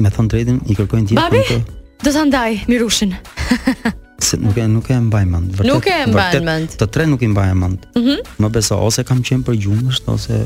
Me 0.03 0.13
thon 0.13 0.29
drejtën 0.33 0.61
i 0.71 0.77
kërkojnë 0.77 1.13
tjetër. 1.13 1.21
Babi, 1.21 1.61
do 2.05 2.13
ta 2.13 2.27
ndaj 2.29 2.59
Mirushin. 2.69 3.15
Se 4.19 4.37
nuk 4.41 4.57
e 4.57 4.65
nuk 4.67 4.89
e 4.89 4.97
mbaj 4.97 5.25
mend. 5.29 5.49
Vërtet. 5.59 5.69
Nuk 5.69 5.87
e 5.91 5.95
mbaj 6.09 6.37
mend. 6.45 6.77
Të 6.81 6.87
tre 6.93 7.05
nuk 7.09 7.21
i 7.21 7.29
mbaj 7.29 7.51
mend. 7.61 7.83
Mm 7.97 8.03
-hmm. 8.05 8.21
Më 8.41 8.49
beso 8.55 8.77
ose 8.81 9.03
kam 9.05 9.21
qenë 9.23 9.45
për 9.45 9.57
gjumësh 9.65 9.99
ose 10.09 10.39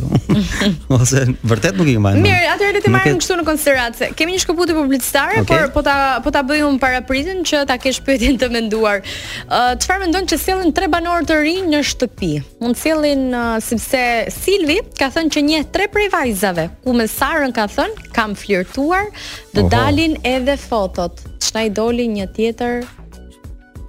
ose 0.99 1.23
vërtet 1.47 1.79
nuk 1.79 1.87
i 1.87 1.95
mbaj 1.99 2.15
mend. 2.17 2.27
Mirë, 2.27 2.49
atëherë 2.55 2.75
le 2.75 2.81
të 2.87 2.91
marrim 2.91 3.21
kështu 3.23 3.37
në 3.39 3.45
konsideratë. 3.47 4.09
Kemi 4.19 4.35
një 4.35 4.43
shkëputje 4.43 4.75
publicitare, 4.75 5.41
okay. 5.41 5.47
por 5.71 5.71
po 5.75 5.83
ta 5.83 6.19
po 6.25 6.31
ta 6.35 6.43
bëjmë 6.43 6.79
para 6.83 7.01
pritën 7.03 7.45
që 7.51 7.63
ta 7.71 7.77
kesh 7.79 8.01
pyetjen 8.03 8.39
të 8.43 8.51
menduar. 8.51 9.01
Ëh, 9.01 9.07
uh, 9.55 9.73
çfarë 9.79 10.01
mendon 10.05 10.25
që 10.27 10.39
sillen 10.47 10.73
tre 10.73 10.89
banorë 10.89 11.25
të 11.31 11.35
rinj 11.43 11.67
në 11.75 11.83
shtëpi? 11.87 12.35
Mund 12.61 12.77
sillen 12.77 13.23
uh, 13.35 13.57
sepse 13.63 14.05
Silvi 14.43 14.79
ka 14.99 15.11
thënë 15.15 15.31
që 15.35 15.41
një 15.51 15.61
tre 15.71 15.87
prej 15.93 16.09
vajzave 16.11 16.71
ku 16.85 16.93
me 16.93 17.07
Sarën 17.07 17.53
ka 17.53 17.67
thënë 17.69 18.11
kam 18.13 18.35
flirtuar, 18.35 19.07
do 19.55 19.69
dalin 19.69 20.17
edhe 20.25 20.57
fotot. 20.57 21.15
Çfarë 21.39 21.67
i 21.67 21.71
doli 21.71 22.07
një 22.09 22.27
tjetër 22.37 22.83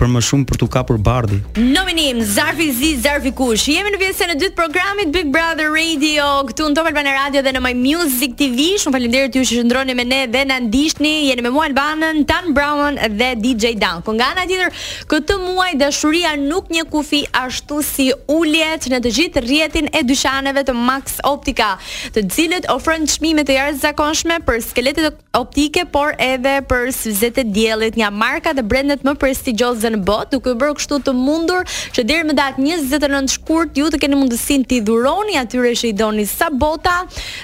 për 0.00 0.08
më 0.14 0.22
shumë 0.28 0.46
për 0.48 0.58
të 0.62 0.68
kapur 0.72 0.98
bardhi. 1.08 1.40
Nominim 1.60 2.22
Zarfi 2.36 2.70
Zi 2.78 2.92
Zarfi 3.04 3.32
Kush. 3.38 3.66
Jemi 3.74 3.92
në 3.92 4.00
pjesën 4.00 4.32
e 4.32 4.36
dytë 4.40 4.54
të 4.54 4.58
programit 4.60 5.10
Big 5.12 5.28
Brother 5.34 5.70
Radio 5.76 6.28
këtu 6.48 6.70
në 6.70 6.76
Top 6.78 6.88
Albana 6.90 7.12
Radio 7.18 7.42
dhe 7.44 7.52
në 7.56 7.62
My 7.64 7.74
Music 7.76 8.36
TV. 8.38 8.68
Shumë 8.80 8.94
faleminderit 8.96 9.36
ju 9.36 9.42
që 9.44 9.58
shndroni 9.62 9.96
me 9.98 10.06
ne 10.08 10.22
dhe 10.32 10.44
na 10.48 10.58
ndihni. 10.64 11.14
Jeni 11.28 11.44
me 11.44 11.52
mua 11.54 11.66
Albanën, 11.68 12.22
Tan 12.30 12.52
Brown 12.56 12.96
dhe 13.18 13.30
DJ 13.42 13.74
Dan. 13.82 14.00
Ku 14.06 14.14
nga 14.16 14.30
ana 14.32 14.46
tjetër, 14.48 14.72
këtë 15.12 15.36
muaj 15.42 15.68
dashuria 15.82 16.32
nuk 16.40 16.70
një 16.72 16.86
kufi 16.92 17.24
ashtu 17.42 17.82
si 17.84 18.08
uljet 18.38 18.88
në 18.92 19.02
të 19.04 19.12
gjithë 19.18 19.44
rrjetin 19.44 19.92
e 19.92 20.04
dyqaneve 20.06 20.64
të 20.70 20.78
Max 20.80 21.20
Optica, 21.28 21.74
të 22.16 22.24
cilët 22.32 22.70
ofrojnë 22.72 23.10
çmime 23.18 23.44
të 23.48 23.58
jashtëzakonshme 23.60 24.40
për 24.48 24.64
skeletet 24.70 25.22
optike 25.36 25.84
por 26.06 26.14
edhe 26.22 26.50
për 26.70 26.90
syzet 26.94 27.38
e 27.40 27.44
diellit, 27.56 27.96
nga 27.98 28.12
marka 28.14 28.52
dhe 28.54 28.62
brendet 28.62 29.00
më 29.06 29.16
prestigjioze 29.18 29.88
në 29.90 29.98
botë, 30.06 30.30
duke 30.36 30.52
bërë 30.60 30.74
kështu 30.78 30.98
të 31.06 31.14
mundur 31.18 31.64
që 31.94 32.04
deri 32.06 32.26
më 32.28 32.36
datë 32.38 32.62
29 32.62 33.32
shkurt 33.34 33.72
ju 33.80 33.88
të 33.90 33.98
keni 34.04 34.14
mundësinë 34.20 34.68
t'i 34.70 34.78
dhuroni 34.86 35.34
atyre 35.40 35.72
që 35.80 35.88
i 35.90 35.94
doni 35.98 36.26
sa 36.30 36.46
bota 36.52 36.94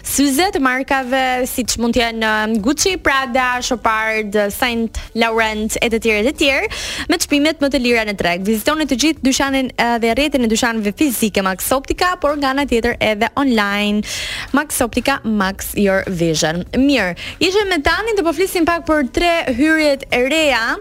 syze 0.06 0.46
të 0.54 0.60
markave 0.62 1.22
siç 1.50 1.74
mund 1.82 1.96
të 1.96 2.02
jenë 2.04 2.28
um, 2.30 2.54
Gucci, 2.62 2.92
Prada, 3.02 3.48
Shepard, 3.66 4.38
Saint 4.54 5.00
Laurent 5.18 5.74
e 5.82 5.90
të 5.90 6.00
tjerë 6.04 6.22
e 6.22 6.26
të 6.28 6.34
tjerë 6.44 7.10
me 7.10 7.18
çmimet 7.24 7.64
më 7.66 7.72
të 7.74 7.82
lira 7.82 8.04
në 8.06 8.14
treg. 8.22 8.44
Vizitoni 8.46 8.86
të 8.86 8.98
gjithë 9.04 9.26
dyqanin 9.26 9.72
uh, 9.74 9.96
dhe 10.04 10.14
rrjetin 10.14 10.46
e 10.46 10.52
dyqaneve 10.54 10.94
fizike 11.02 11.42
Max 11.48 11.72
Optica, 11.74 12.12
por 12.22 12.36
nga 12.38 12.52
ana 12.54 12.66
tjetër 12.70 12.94
edhe 13.10 13.32
online 13.42 14.06
Max 14.54 14.78
Optica 14.86 15.18
Max 15.24 15.74
Your 15.80 16.04
Vision. 16.06 16.62
Mirë, 16.78 17.16
ishem 17.42 17.72
me 17.74 17.80
tani 17.90 18.14
të 18.18 18.22
po 18.26 18.36
flisim 18.52 18.66
pak 18.68 18.82
për 18.84 19.06
tre 19.08 19.32
hyrjet 19.56 20.02
e 20.12 20.26
reja. 20.28 20.76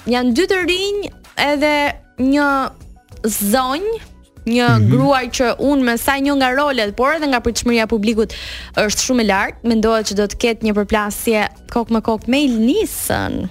janë 0.10 0.34
dy 0.34 0.48
të 0.50 0.58
rinj 0.66 1.12
edhe 1.46 1.76
një 2.26 2.48
Zonj 3.24 3.86
një 4.46 4.68
mm 4.68 4.78
-hmm. 4.78 4.90
gruaj 4.90 5.24
që 5.38 5.54
un 5.62 5.84
me 5.86 5.98
sa 5.98 6.12
një 6.18 6.36
nga 6.40 6.50
rolet, 6.58 6.96
por 6.98 7.14
edhe 7.14 7.28
nga 7.30 7.40
pritshmëria 7.40 7.84
e 7.84 7.88
publikut 7.88 8.34
është 8.76 9.02
shumë 9.06 9.22
e 9.22 9.26
lartë. 9.30 9.58
Mendohet 9.70 10.06
që 10.12 10.16
do 10.18 10.24
të 10.26 10.38
ketë 10.42 10.66
një 10.66 10.74
përplasje 10.74 11.48
kok 11.74 11.88
më 11.94 12.02
kok 12.02 12.28
me 12.28 12.42
Ilnisën. 12.48 13.46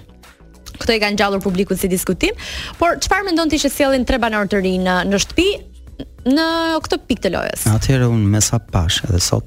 Këto 0.78 0.92
i 0.92 1.00
kanë 1.00 1.16
gjallur 1.16 1.40
publikut 1.40 1.78
si 1.78 1.88
diskutim, 1.88 2.34
por 2.78 2.96
çfarë 2.98 3.24
mendon 3.24 3.48
ti 3.48 3.56
që 3.56 3.68
sjellin 3.70 4.04
tre 4.04 4.18
banor 4.18 4.46
të 4.50 4.58
rinë 4.60 4.96
në 5.10 5.18
shtëpi 5.18 5.69
në 6.28 6.44
këtë 6.84 6.98
pikë 7.08 7.24
të 7.26 7.32
lojës. 7.34 7.66
Atëherë 7.70 8.08
unë 8.14 8.28
me 8.32 8.42
sa 8.44 8.60
pash 8.70 9.00
edhe 9.08 9.20
sot 9.22 9.46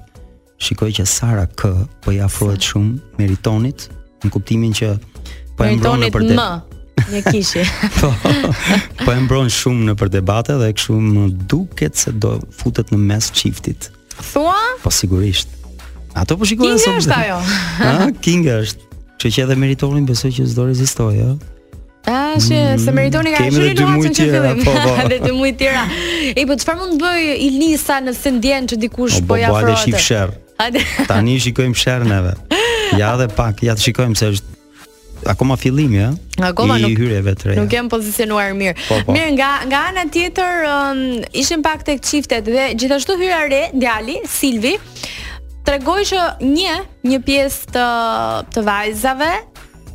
shikoj 0.64 0.92
që 1.00 1.06
Sara 1.10 1.46
K 1.60 1.72
po 2.04 2.14
i 2.14 2.20
afrohet 2.24 2.64
shumë 2.72 3.18
meritonit 3.20 3.88
në 4.24 4.32
kuptimin 4.32 4.76
që 4.78 4.92
po 5.58 5.66
e 5.68 5.74
mbron 5.80 6.06
për 6.14 6.28
të. 6.30 6.38
Meritonit 6.38 6.40
më. 6.40 6.52
Një 7.10 7.20
kishi. 7.28 7.64
po, 8.00 8.12
po 9.02 9.12
e 9.12 9.18
mbron 9.26 9.50
shumë 9.54 9.90
në 9.90 9.96
për 10.00 10.12
debate 10.20 10.56
dhe 10.62 10.70
kështu 10.78 11.00
më 11.10 11.24
duket 11.52 12.00
se 12.00 12.14
do 12.24 12.36
futet 12.60 12.94
në 12.94 13.00
mes 13.02 13.30
çiftit. 13.36 13.90
Thua? 14.20 14.56
Po 14.84 14.94
sigurisht. 14.94 15.52
Ato 16.14 16.38
po 16.38 16.46
shikojnë 16.46 16.80
sot. 16.80 17.02
Kinga 17.04 17.04
është 17.04 17.20
ajo. 17.20 17.40
Ha, 18.06 18.12
Kinga 18.26 18.60
është. 18.64 18.90
Që 19.24 19.30
që 19.32 19.44
edhe 19.46 19.56
meritonin 19.56 20.06
besoj 20.08 20.34
që 20.36 20.46
s'do 20.52 20.66
rezistojë, 20.68 21.16
ja? 21.20 21.32
Ah, 22.08 22.36
se 22.42 22.92
meritoni 22.92 23.32
ka 23.32 23.40
shumë 23.48 23.76
në 24.04 24.10
që 24.12 24.26
fillim. 24.28 24.64
Po, 24.66 24.72
po. 24.76 24.96
dhe 25.12 25.20
të 25.24 25.34
mujtë 25.38 25.60
tjera. 25.60 25.84
Ej, 26.34 26.42
po, 26.50 26.58
qëfar 26.60 26.80
mund 26.82 26.98
të 27.00 27.04
bëj 27.04 27.30
Ilisa 27.48 28.02
në 28.04 28.14
së 28.18 28.34
që 28.74 28.78
dikush 28.84 29.22
po 29.28 29.38
ja 29.40 29.52
frotë? 29.54 29.78
Po, 29.86 29.92
po, 29.92 29.96
po, 29.96 30.34
po, 30.34 31.06
Tani 31.10 31.38
shikojmë 31.40 31.76
po, 31.76 32.58
Ja 33.00 33.16
dhe 33.18 33.28
pak, 33.34 33.64
ja 33.64 33.74
të 33.76 33.88
shikojmë 33.88 34.16
se 34.20 34.28
është 34.36 35.30
akoma 35.32 35.56
fillimi, 35.58 35.98
ja? 35.98 36.12
Akoma 36.46 36.76
nuk 36.84 36.94
hyreve 37.00 37.34
të 37.40 37.48
reja. 37.48 37.62
Nuk 37.64 37.72
jam 37.74 37.88
pozicionuar 37.90 38.52
mirë. 38.58 38.76
Po, 38.90 39.00
po. 39.08 39.16
Mirë 39.16 39.32
nga 39.38 39.54
nga 39.72 39.82
ana 39.90 40.04
tjetër, 40.14 40.62
um, 40.70 41.02
ishin 41.34 41.64
pak 41.66 41.82
tek 41.88 42.04
çiftet 42.06 42.44
dhe 42.46 42.68
gjithashtu 42.78 43.16
hyra 43.20 43.48
re 43.50 43.64
djali 43.74 44.20
Silvi 44.30 44.76
tregoi 45.66 46.04
që 46.06 46.28
një 46.44 46.78
një 47.08 47.24
pjesë 47.26 47.72
të 47.74 47.88
të 48.54 48.66
vajzave 48.68 49.32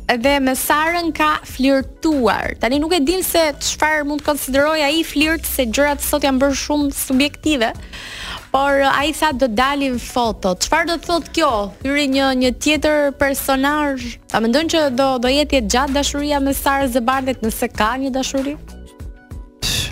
edhe 0.09 0.39
me 0.41 0.55
Sarën 0.55 1.11
ka 1.13 1.29
flirtuar. 1.45 2.57
Tani 2.59 2.79
nuk 2.81 2.93
e 2.95 2.99
din 3.05 3.21
se 3.23 3.41
çfarë 3.61 4.07
mund 4.09 4.23
të 4.23 4.27
konsideroj 4.31 4.81
ai 4.85 5.03
flirt 5.05 5.45
se 5.45 5.67
gjërat 5.69 6.01
sot 6.05 6.25
janë 6.25 6.41
bërë 6.41 6.57
shumë 6.63 6.95
subjektive. 6.97 7.69
Por 8.49 8.81
ai 8.89 9.11
sa 9.13 9.29
do 9.37 9.45
dalin 9.47 9.99
foto. 10.01 10.55
Çfarë 10.57 10.89
do 10.89 10.95
thot 11.03 11.29
kjo? 11.35 11.51
Hyri 11.83 12.07
një 12.15 12.31
një 12.41 12.51
tjetër 12.57 13.11
personazh. 13.21 14.15
Ta 14.31 14.41
mendon 14.41 14.71
që 14.73 14.87
do 14.97 15.11
do 15.21 15.29
jetë 15.35 15.61
gjatë 15.75 15.95
dashuria 15.99 16.41
me 16.41 16.55
Sarën 16.57 16.89
e 16.89 17.37
nëse 17.45 17.69
ka 17.77 17.91
një 18.01 18.09
dashuri? 18.17 18.57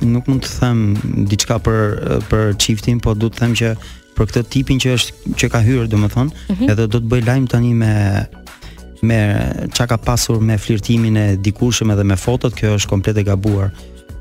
Nuk 0.02 0.26
mund 0.30 0.44
të 0.46 0.60
them 0.60 0.82
diçka 1.30 1.58
për 1.62 2.26
për 2.32 2.56
çiftin, 2.62 3.00
po 3.02 3.14
do 3.18 3.30
të 3.30 3.38
them 3.42 3.54
që 3.58 3.76
për 4.18 4.26
këtë 4.26 4.46
tipin 4.54 4.80
që 4.82 4.94
është 4.98 5.36
që 5.42 5.50
ka 5.54 5.60
hyrë, 5.66 5.88
domethënë, 5.88 6.32
mm 6.34 6.56
-hmm. 6.56 6.70
edhe 6.72 6.86
do 6.88 6.98
të 7.00 7.08
bëj 7.12 7.26
lajm 7.28 7.48
tani 7.48 7.74
me 7.74 7.92
me 9.02 9.52
çka 9.74 9.88
ka 9.88 9.98
pasur 9.98 10.40
me 10.42 10.58
flirtimin 10.58 11.16
e 11.16 11.36
dikushëm 11.44 11.94
edhe 11.94 12.04
me 12.08 12.16
fotot, 12.18 12.54
kjo 12.56 12.74
është 12.78 12.90
komplet 12.90 13.18
e 13.18 13.24
gabuar. 13.28 13.72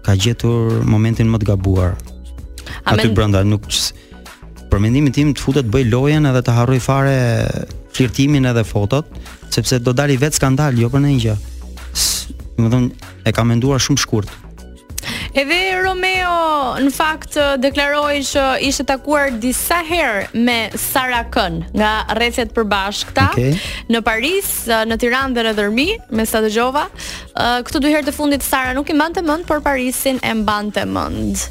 Ka 0.05 0.15
gjetur 0.15 0.83
momentin 0.87 1.29
më 1.33 1.41
të 1.43 1.49
gabuar. 1.51 1.97
A 2.85 2.97
më 2.99 3.13
brenda 3.15 3.43
nuk 3.47 3.67
për 4.71 4.81
mendimin 4.83 5.15
tim 5.15 5.31
të 5.35 5.41
futet 5.43 5.67
bëj 5.71 5.87
lojën 5.93 6.29
edhe 6.29 6.43
të 6.49 6.55
harroj 6.57 6.81
fare 6.83 7.17
flirtimin 7.95 8.47
edhe 8.51 8.65
fotot, 8.69 9.07
sepse 9.49 9.79
do 9.81 9.93
dali 9.97 10.19
vetë 10.21 10.37
skandal, 10.41 10.75
jo 10.77 10.91
për 10.93 11.05
ndonjë 11.05 11.23
gjë. 11.25 11.37
Domethënë 12.57 13.13
e 13.25 13.33
ka 13.37 13.45
menduar 13.47 13.81
shumë 13.81 14.03
shkurt. 14.03 14.33
Edhe 15.37 15.57
Romeo 15.85 16.79
në 16.81 16.89
fakt 16.97 17.35
deklaroi 17.61 18.23
që 18.25 18.43
ishte 18.65 18.87
takuar 18.89 19.29
disa 19.37 19.83
herë 19.85 20.31
me 20.41 20.55
Sara 20.81 21.27
Kën 21.29 21.59
nga 21.77 21.91
rrecet 22.17 22.55
përbashkëta 22.57 23.27
okay. 23.35 23.53
në 23.93 24.01
Paris, 24.07 24.49
në 24.89 24.97
Tiranë 25.03 25.37
dhe 25.37 25.45
në 25.45 25.53
Dërmi, 25.59 25.87
me 26.17 26.25
sa 26.27 26.41
dëgjova. 26.41 26.87
Këto 27.69 27.83
dy 27.85 27.93
herë 27.93 28.07
të 28.09 28.15
fundit 28.17 28.47
Sara 28.47 28.73
nuk 28.79 28.89
i 28.89 28.97
mbante 28.97 29.21
mend, 29.29 29.45
por 29.45 29.61
Parisin 29.61 30.23
e 30.25 30.33
mbante 30.41 30.87
mend. 30.95 31.45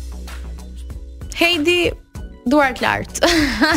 Heidi 1.38 1.92
duart 2.50 2.82
lart. 2.82 3.22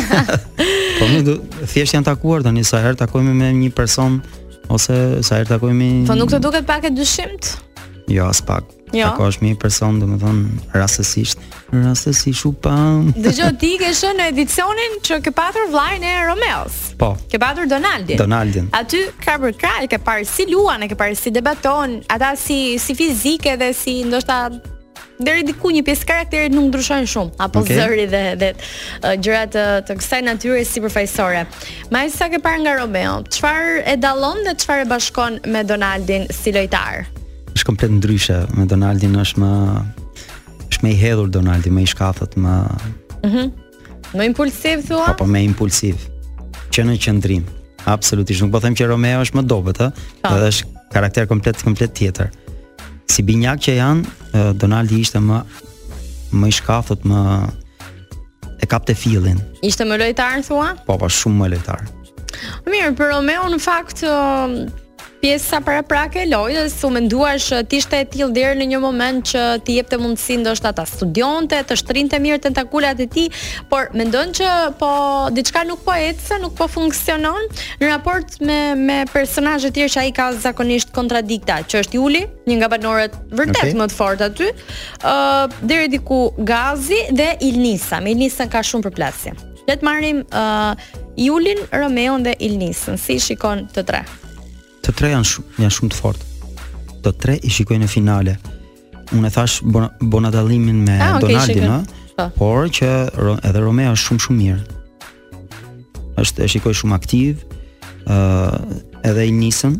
po 0.97 1.11
më 1.13 1.21
du, 1.29 1.37
thjesht 1.69 1.99
janë 1.99 2.09
takuar 2.09 2.41
tani 2.47 2.65
sa 2.65 2.81
herë 2.81 2.97
takohemi 3.03 3.37
me 3.43 3.53
një 3.61 3.69
person 3.77 4.17
ose 4.73 5.03
sa 5.21 5.37
herë 5.37 5.53
takohemi 5.53 5.93
Po 6.09 6.17
nuk 6.17 6.33
të 6.33 6.41
duket 6.47 6.65
pak 6.69 6.89
e 6.89 6.93
dyshimt? 6.97 7.53
Jo, 8.09 8.25
as 8.33 8.41
pak. 8.41 8.78
Jo. 8.93 9.05
Ka 9.11 9.19
kohësh 9.19 9.39
mirë 9.43 9.59
person, 9.61 9.99
dhe 10.01 10.07
më 10.09 10.17
thonë, 10.23 10.45
rastësisht. 10.73 11.41
Rastësisht 11.73 12.45
u 12.49 12.53
pa... 12.53 12.73
dhe 13.23 13.33
gjo, 13.37 13.49
ti 13.61 13.75
ke 13.81 13.91
në 14.17 14.29
edicionin 14.33 14.95
që 15.05 15.19
ke 15.27 15.33
patur 15.35 15.67
vlajnë 15.73 16.09
e 16.09 16.23
Romeos. 16.29 16.79
Po. 16.99 17.11
Ke 17.29 17.37
patur 17.41 17.69
Donaldin. 17.69 18.17
Donaldin. 18.19 18.69
A 18.73 18.81
ty, 18.87 19.03
Krabër 19.21 19.53
kraj, 19.59 19.85
ke 19.91 19.99
parë 20.01 20.25
si 20.29 20.47
luan 20.49 20.87
ke 20.89 20.97
parë 20.97 21.17
si 21.19 21.29
debaton, 21.33 21.99
ata 22.09 22.33
si, 22.39 22.79
si 22.81 22.97
fizike 22.97 23.55
dhe 23.61 23.69
si 23.77 24.01
ndoshta 24.09 24.49
deri 25.19 25.43
diku 25.43 25.67
një 25.75 25.81
pjesë 25.83 26.07
karakterit 26.07 26.53
nuk 26.55 26.69
ndryshojnë 26.71 27.09
shumë 27.11 27.41
apo 27.43 27.59
okay. 27.59 27.75
zëri 27.75 28.05
dhe 28.07 28.21
dhe 28.39 28.49
uh, 28.55 29.17
të 29.19 29.33
uh, 29.35 29.73
të 29.83 29.97
kësaj 29.99 30.21
natyre 30.23 30.61
si 30.63 30.79
përfajsore 30.83 31.41
Ma 31.91 32.05
sa 32.07 32.29
ke 32.31 32.39
parë 32.39 32.63
nga 32.63 32.77
Romeo, 32.79 33.19
çfarë 33.27 33.81
e 33.83 33.97
dallon 33.99 34.39
dhe 34.47 34.55
çfarë 34.63 34.87
e 34.87 34.89
bashkon 34.95 35.39
me 35.51 35.65
Donaldin 35.67 36.27
si 36.31 36.55
lojtar? 36.55 37.09
është 37.55 37.67
komplet 37.69 37.91
ndryshe 37.97 38.39
me 38.57 38.65
Donaldin 38.69 39.15
është 39.21 39.41
më 39.43 39.51
është 40.69 40.85
më 40.85 40.91
i 40.93 40.97
hedhur 40.99 41.29
Donaldi, 41.33 41.71
më 41.73 41.81
i 41.81 41.85
shkathët, 41.89 42.37
më 42.37 42.57
Mhm. 43.25 43.35
Mm 43.35 43.51
më 44.15 44.25
impulsiv 44.25 44.83
thua? 44.87 45.15
Po, 45.17 45.25
më 45.25 45.43
impulsiv. 45.45 45.95
Që 46.71 46.83
në 46.83 46.97
qendrim. 46.97 47.43
Absolutisht, 47.85 48.41
nuk 48.41 48.51
po 48.51 48.59
them 48.59 48.73
që 48.75 48.87
Romeo 48.87 49.21
është 49.21 49.35
më 49.35 49.43
dobët, 49.45 49.77
ë, 49.81 49.91
edhe 50.25 50.47
është 50.49 50.65
karakter 50.93 51.27
komplet 51.27 51.55
komplet 51.63 51.93
tjetër. 51.93 52.29
Si 53.11 53.21
binjak 53.23 53.59
që 53.59 53.75
janë, 53.77 54.57
Donaldi 54.57 54.99
ishte 54.99 55.19
më 55.21 55.41
më 56.33 56.47
i 56.47 56.51
shkathët, 56.51 57.01
më 57.05 57.49
e 58.61 58.65
kapte 58.65 58.95
fillin. 58.95 59.37
Ishte 59.63 59.85
më 59.85 59.97
lojtar 59.99 60.41
thua? 60.43 60.73
Po, 60.85 60.97
po, 60.97 61.05
shumë 61.05 61.37
më 61.37 61.49
lojtar. 61.53 61.79
Mirë, 62.65 62.95
për 62.95 63.09
Romeo 63.13 63.43
në 63.49 63.59
fakt 63.59 64.03
pjesa 65.21 65.59
para 65.63 65.81
prake 65.85 66.23
lojës, 66.31 66.75
u 66.87 66.91
menduar 66.93 67.37
që 67.43 67.59
eh, 67.61 67.65
të 67.69 67.77
ishte 67.81 67.99
e 67.99 68.07
tillë 68.13 68.33
deri 68.35 68.59
në 68.59 68.67
një 68.73 68.79
moment 68.83 69.23
që 69.31 69.43
ti 69.67 69.75
jepte 69.75 69.99
mundësi 69.99 70.37
ndoshta 70.41 70.71
ta 70.77 70.85
studionte, 70.89 71.59
të 71.67 71.77
shtrinte 71.81 72.19
mirë 72.23 72.41
tentakulat 72.47 73.01
e 73.03 73.07
ti, 73.11 73.25
por 73.71 73.89
mendon 73.97 74.31
që 74.37 74.51
po 74.79 74.91
diçka 75.35 75.65
nuk 75.67 75.83
po 75.85 75.95
ecë, 75.95 76.39
nuk 76.43 76.55
po 76.57 76.69
funksionon 76.71 77.49
në 77.81 77.91
raport 77.91 78.39
me 78.43 78.59
me 78.79 79.01
personazhe 79.13 79.69
të 79.71 79.79
tjerë 79.79 79.93
që 79.95 80.01
ai 80.05 80.13
ka 80.15 80.29
zakonisht 80.43 80.93
kontradikta, 80.95 81.59
që 81.69 81.83
është 81.83 81.99
Juli, 81.99 82.23
një 82.49 82.59
nga 82.61 82.69
banorët 82.75 83.19
vërtet 83.35 83.63
okay. 83.63 83.75
më 83.77 83.89
të 83.91 83.97
fortë 83.99 84.29
aty, 84.29 84.49
ë 85.01 85.15
eh, 85.15 85.59
deri 85.69 85.91
diku 85.95 86.21
Gazi 86.47 87.03
dhe 87.15 87.33
Ilnisa. 87.49 87.99
Me 88.03 88.15
Ilnisën 88.15 88.49
ka 88.51 88.63
shumë 88.65 88.89
përplasje. 88.89 89.35
Le 89.69 89.75
të 89.77 89.85
marrim 89.85 90.23
ë 90.29 90.31
uh, 90.31 90.73
eh, 90.73 90.97
Julin, 91.19 91.59
Romeon 91.75 92.23
dhe 92.25 92.37
Ilnisën. 92.45 92.95
Si 92.99 93.19
shikon 93.19 93.67
të 93.75 93.83
tre? 93.89 94.01
të 94.89 94.95
tre 94.97 95.09
janë 95.11 95.27
shumë 95.27 95.61
janë 95.65 95.75
shumë 95.75 95.91
të 95.93 95.97
fortë. 95.99 96.27
Të 97.05 97.11
tre 97.21 97.35
i 97.47 97.51
shikojnë 97.53 97.85
në 97.85 97.89
finale. 97.91 98.37
Unë 99.15 99.29
e 99.29 99.33
thash 99.33 99.59
bon 99.63 100.29
dallimin 100.33 100.81
me 100.87 100.95
ah, 101.01 101.19
Donaldin, 101.21 101.67
ëh. 101.69 101.91
Po. 102.19 102.25
Por 102.37 102.71
që 102.75 102.89
edhe 103.47 103.61
Romeo 103.63 103.93
është 103.93 104.07
shumë 104.09 104.25
shumë 104.25 104.39
mirë. 104.39 106.23
Është 106.23 106.43
e 106.43 106.49
shikoj 106.55 106.73
shumë 106.81 106.97
aktiv, 106.97 107.45
ëh, 108.09 108.81
edhe 109.13 109.27
i 109.29 109.35
nisën 109.39 109.77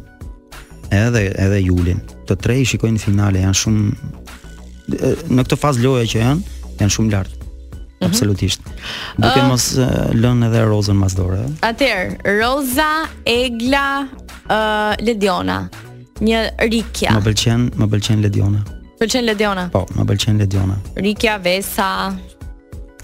edhe 0.95 1.26
edhe 1.41 1.60
Julin. 1.65 2.00
Të 2.30 2.38
tre 2.43 2.56
i 2.63 2.67
shikojnë 2.69 3.02
finale, 3.02 3.41
janë 3.43 3.60
shumë 3.65 5.34
në 5.36 5.43
këtë 5.45 5.60
fazë 5.62 5.84
loja 5.86 6.06
që 6.13 6.24
janë, 6.24 6.56
janë 6.82 6.95
shumë 6.98 7.13
lart. 7.17 7.34
Mm 7.36 8.06
-hmm. 8.08 8.08
Absolutisht. 8.08 8.62
Duke 9.17 9.39
uh, 9.41 9.48
mos 9.52 9.65
uh, 9.78 9.86
lënë 10.22 10.48
edhe 10.50 10.62
Rozën 10.72 10.98
mas 11.02 11.13
dorë. 11.17 11.43
Atëherë, 11.67 12.15
Roza, 12.39 12.91
Egla, 13.26 14.08
uh, 14.49 14.91
Lediona, 15.05 15.63
një 16.25 16.41
rikja. 16.69 17.13
Më 17.17 17.25
pëlqen, 17.29 17.67
më 17.79 17.88
pëlqen 17.93 18.23
Lediona. 18.23 18.63
Pëlqen 18.99 19.27
Lediona. 19.27 19.67
Po, 19.73 19.85
më 19.95 20.05
pëlqen 20.09 20.41
Lediona. 20.41 20.79
Rikja 20.99 21.38
Vesa, 21.43 21.89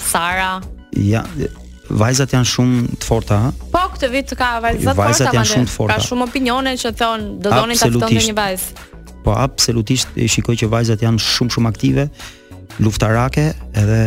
Sara. 0.02 0.58
Ja, 1.00 1.22
vajzat 1.90 2.34
janë 2.36 2.50
shumë 2.52 2.82
të 3.02 3.08
forta. 3.10 3.40
Po, 3.74 3.86
këtë 3.94 4.10
vit 4.14 4.34
ka 4.38 4.56
vajzat, 4.64 4.98
vajzat 4.98 5.28
forta, 5.30 5.38
janë 5.40 5.52
shumë 5.54 5.70
të 5.70 5.76
forta. 5.76 6.00
Ka 6.00 6.08
shumë 6.10 6.28
opinione 6.28 6.76
që 6.82 6.94
thon, 7.02 7.28
do 7.44 7.54
donin 7.54 7.80
ta 7.80 7.92
ftonin 7.94 8.26
një 8.32 8.38
vajz. 8.40 8.66
Po, 9.26 9.34
absolutisht 9.36 10.18
e 10.22 10.28
shikoj 10.30 10.58
që 10.64 10.72
vajzat 10.74 11.06
janë 11.08 11.24
shumë 11.26 11.56
shumë 11.58 11.72
aktive. 11.72 12.10
Luftarake 12.84 13.48
edhe 13.80 14.02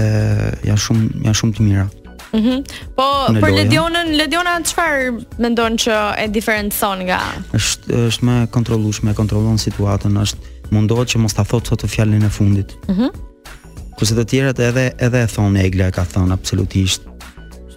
janë 0.68 0.82
shumë 0.84 1.28
janë 1.28 1.40
shumë 1.42 1.56
të 1.56 1.70
mira. 1.70 1.86
Mm 2.32 2.40
-hmm. 2.42 2.64
Po 2.98 3.02
në 3.32 3.40
për 3.40 3.50
Ledionën, 3.56 4.10
Lediona 4.16 4.58
çfarë 4.64 5.20
mendon 5.40 5.72
që 5.80 5.94
e 6.24 6.28
diferencon 6.34 6.98
nga? 7.08 7.20
Është 7.52 7.84
është 8.08 8.22
më 8.24 8.46
kontrollueshme, 8.50 9.14
kontrollon 9.14 9.58
situatën, 9.58 10.12
është 10.22 10.38
mundohet 10.70 11.08
që 11.08 11.18
mos 11.18 11.32
ta 11.34 11.42
thotë 11.42 11.66
sot 11.68 11.84
fjalën 11.84 12.24
e 12.24 12.28
fundit. 12.30 12.68
Mhm. 12.88 13.02
Mm 13.02 13.10
Kurse 13.98 14.14
të 14.14 14.24
tjerat 14.26 14.58
edhe 14.58 14.92
edhe 14.98 15.18
e 15.22 15.26
thon 15.26 15.56
Egla 15.56 15.86
e 15.86 15.90
ka 15.90 16.04
thon 16.12 16.32
absolutisht. 16.32 17.00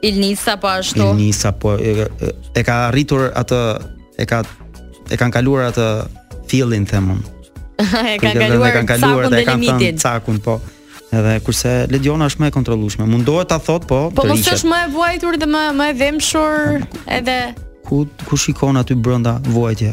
Ilnisa 0.02 0.56
po 0.58 0.68
ashtu. 0.68 1.00
Ilnisa 1.00 1.52
po 1.52 1.74
e, 1.78 2.06
e 2.56 2.64
ka 2.64 2.74
arritur 2.74 3.32
atë 3.42 3.58
e 4.22 4.26
ka 4.26 4.44
e 5.10 5.16
kanë 5.18 5.32
kaluar 5.34 5.72
atë 5.72 5.88
fillin 6.48 6.86
themon. 6.86 7.24
e 8.14 8.18
kanë 8.22 8.38
kaluar, 8.40 8.72
kanë 8.78 8.88
kaluar 8.88 9.30
dhe 9.34 9.44
kanë 9.48 9.74
thënë 9.74 9.98
cakun 9.98 10.38
po. 10.40 10.60
Edhe 11.12 11.34
kurse 11.46 11.72
Lediona 11.92 12.28
është 12.32 12.40
më 12.42 12.50
e 12.52 12.54
kontrollueshme, 12.56 13.08
mundohet 13.14 13.50
ta 13.52 13.58
thot, 13.66 13.84
po. 13.90 14.00
Po 14.16 14.24
mos 14.30 14.48
është 14.54 14.70
më 14.72 14.78
e 14.86 14.88
vuajtur 14.94 15.38
dhe 15.42 15.50
më 15.56 15.64
më 15.80 15.88
e 15.92 15.96
dhëmshur, 16.00 16.86
edhe 17.20 17.38
ku 17.88 18.06
ku 18.30 18.40
shikon 18.40 18.80
aty 18.80 18.96
brenda 18.96 19.36
vuajtje 19.52 19.92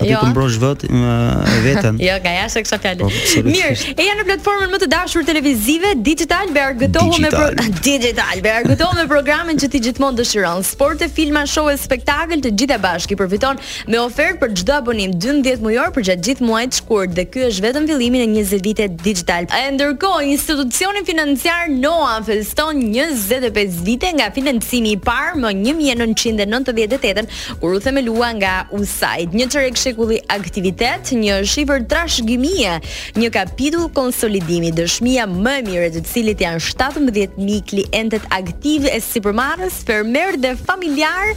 aty 0.00 0.10
jo. 0.12 0.18
të 0.18 0.26
po 0.26 0.32
mbrosh 0.32 0.58
vet 0.62 0.84
veten. 1.64 1.98
jo, 2.08 2.16
nga 2.24 2.32
jashtë 2.38 2.62
kësaj 2.64 2.78
fjalë. 2.84 3.04
Po, 3.04 3.42
Mirë, 3.48 3.70
e 3.94 4.06
janë 4.08 4.20
në 4.22 4.26
platformën 4.30 4.72
më 4.74 4.80
të 4.82 4.88
dashur 4.94 5.26
televizive 5.28 5.92
Digital 6.04 6.50
Bergëtohu 6.54 7.18
me 7.22 7.30
pro... 7.34 7.46
Digital 7.80 8.44
me 9.00 9.06
programin 9.10 9.58
që 9.60 9.68
ti 9.72 9.80
gjithmonë 9.88 10.20
dëshiron. 10.22 10.64
Sport 10.66 11.02
e 11.04 11.08
filma, 11.16 11.44
show 11.50 11.66
e 11.72 11.76
spektakël, 11.80 12.42
të 12.44 12.54
gjitha 12.60 12.78
bashkë 12.82 13.16
i 13.16 13.20
përfiton 13.22 13.60
me 13.90 14.00
ofertë 14.02 14.40
për 14.42 14.54
çdo 14.62 14.76
abonim 14.80 15.14
12 15.26 15.62
muaj 15.64 15.88
për 15.96 16.06
gjatë 16.10 16.28
gjithë 16.28 16.46
muajit 16.48 16.78
shkurt 16.80 17.14
dhe 17.16 17.24
ky 17.30 17.44
është 17.50 17.64
vetëm 17.66 17.86
fillimi 17.90 18.20
në 18.24 18.28
20 18.44 18.62
vite 18.68 18.86
digital. 19.04 19.46
E 19.54 19.62
ndërkohë, 19.76 20.24
institucioni 20.34 21.04
financiar 21.08 21.68
Noa 21.74 22.18
feston 22.24 22.80
25 22.94 23.80
vite 23.86 24.10
nga 24.18 24.30
financimi 24.34 24.94
i 24.94 24.98
parë 25.04 25.38
më 25.42 25.50
1998 25.62 27.26
kur 27.60 27.76
u 27.76 27.80
themelua 27.82 28.30
nga 28.38 28.52
USAID. 28.76 29.34
Një 29.36 29.46
çerek 29.52 29.78
shekulli 29.84 30.18
aktivitet, 30.32 31.10
një 31.18 31.38
shifër 31.48 31.82
trashëgimie, 31.90 32.76
një 33.20 33.30
kapitull 33.34 33.88
konsolidimi 33.96 34.70
dëshmia 34.76 35.26
më 35.30 35.54
e 35.60 35.64
mirë 35.68 35.90
të 35.96 36.02
cilit 36.08 36.42
janë 36.44 36.62
17000 36.64 37.64
klientët 37.70 38.26
aktive 38.34 38.92
e 38.96 39.00
supermarketës 39.04 39.82
fermer 39.88 40.38
dhe 40.40 40.54
familjar 40.66 41.34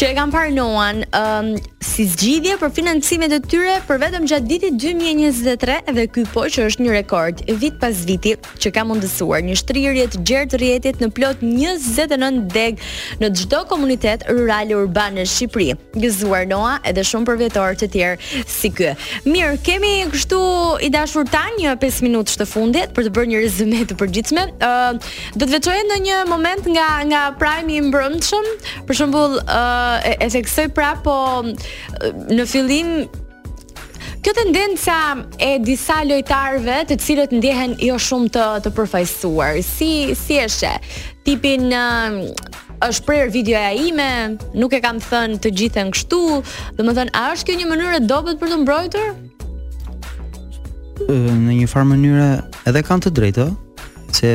që 0.00 0.08
e 0.08 0.16
kanë 0.16 0.34
parnuan 0.36 1.02
um, 1.18 1.52
si 1.84 2.06
zgjidhje 2.14 2.56
për 2.62 2.72
financimet 2.78 3.34
e 3.36 3.40
tyre 3.50 3.76
për 3.88 4.00
vetëm 4.06 4.26
gjatë 4.30 4.48
ditit 4.50 4.80
2023 4.80 5.96
dhe 5.98 6.06
ky 6.14 6.24
po 6.32 6.46
që 6.54 6.66
është 6.70 6.86
një 6.86 6.94
rekord 6.96 7.44
vit 7.60 7.76
pas 7.82 8.00
viti 8.08 8.34
që 8.62 8.72
ka 8.76 8.86
mundësuar 8.88 9.44
një 9.46 9.58
shtrirje 9.60 10.08
të 10.14 10.24
gjerë 10.30 10.94
në 11.02 11.08
plot 11.16 11.44
29 11.44 12.24
deg 12.54 12.80
në 13.20 13.30
çdo 13.38 13.62
komunitet 13.70 14.24
rural 14.28 14.72
urban 14.76 15.14
në 15.18 15.26
Shqipëri. 15.32 15.70
Gëzuar 16.02 16.44
Noa 16.50 16.76
edhe 16.88 17.02
shumë 17.06 17.26
për 17.28 17.38
të 17.82 17.90
tjerë 17.96 18.46
si 18.50 18.70
ky. 18.74 18.92
Mirë, 19.28 19.56
kemi 19.66 19.92
kështu 20.12 20.40
i 20.86 20.90
dashur 20.94 21.26
tani 21.30 21.66
një 21.68 21.76
5 21.82 22.02
minutë 22.06 22.38
të 22.42 22.48
fundit 22.48 22.94
për 22.96 23.08
të 23.08 23.12
bërë 23.16 23.30
një 23.34 23.40
rezume 23.44 23.82
të 23.90 23.98
përgjithshme. 24.00 24.46
Ë 24.52 24.70
uh, 24.70 25.10
do 25.36 25.42
të 25.44 25.56
veçojë 25.58 25.84
në 25.90 25.98
një 26.06 26.20
moment 26.30 26.68
nga 26.76 26.88
nga 27.10 27.22
prime 27.40 27.76
i 27.78 27.82
mbrëmshëm, 27.90 28.50
për 28.88 28.98
shembull 29.00 29.38
ë 29.42 29.42
uh, 29.42 29.98
e, 30.12 30.14
e 30.26 30.30
theksoj 30.36 30.68
prapë 30.76 31.04
po 31.06 31.18
uh, 31.42 32.24
në 32.30 32.48
fillim 32.54 32.94
Kjo 34.22 34.30
tendenca 34.38 34.96
e 35.42 35.56
disa 35.66 35.96
lojtarëve, 36.06 36.76
të 36.92 36.96
cilët 37.02 37.32
ndjehen 37.34 37.72
jo 37.82 37.96
shumë 37.98 38.30
të 38.36 38.44
të 38.62 38.70
përfaqësuar, 38.76 39.58
si 39.66 39.90
si 40.14 40.38
është? 40.44 40.76
Tipin 41.26 41.66
është 42.88 43.06
prerë 43.06 43.30
videoja 43.34 43.70
ime, 43.78 44.08
nuk 44.58 44.74
e 44.74 44.80
kam 44.82 44.98
thënë 45.02 45.38
të 45.44 45.52
gjithën 45.60 45.90
kështu, 45.94 46.20
dhe 46.78 46.86
më 46.86 46.94
thënë, 46.98 47.14
a 47.14 47.24
është 47.36 47.48
kjo 47.50 47.58
një 47.60 47.68
mënyrë 47.70 48.00
e 48.00 48.02
dobet 48.10 48.40
për 48.40 48.52
të 48.52 48.58
mbrojtër? 48.62 49.12
Në 51.08 51.56
një 51.62 51.68
farë 51.70 51.90
mënyrë 51.92 52.26
edhe 52.70 52.82
kanë 52.88 53.06
të 53.08 53.12
drejtë, 53.20 53.46
se 54.18 54.34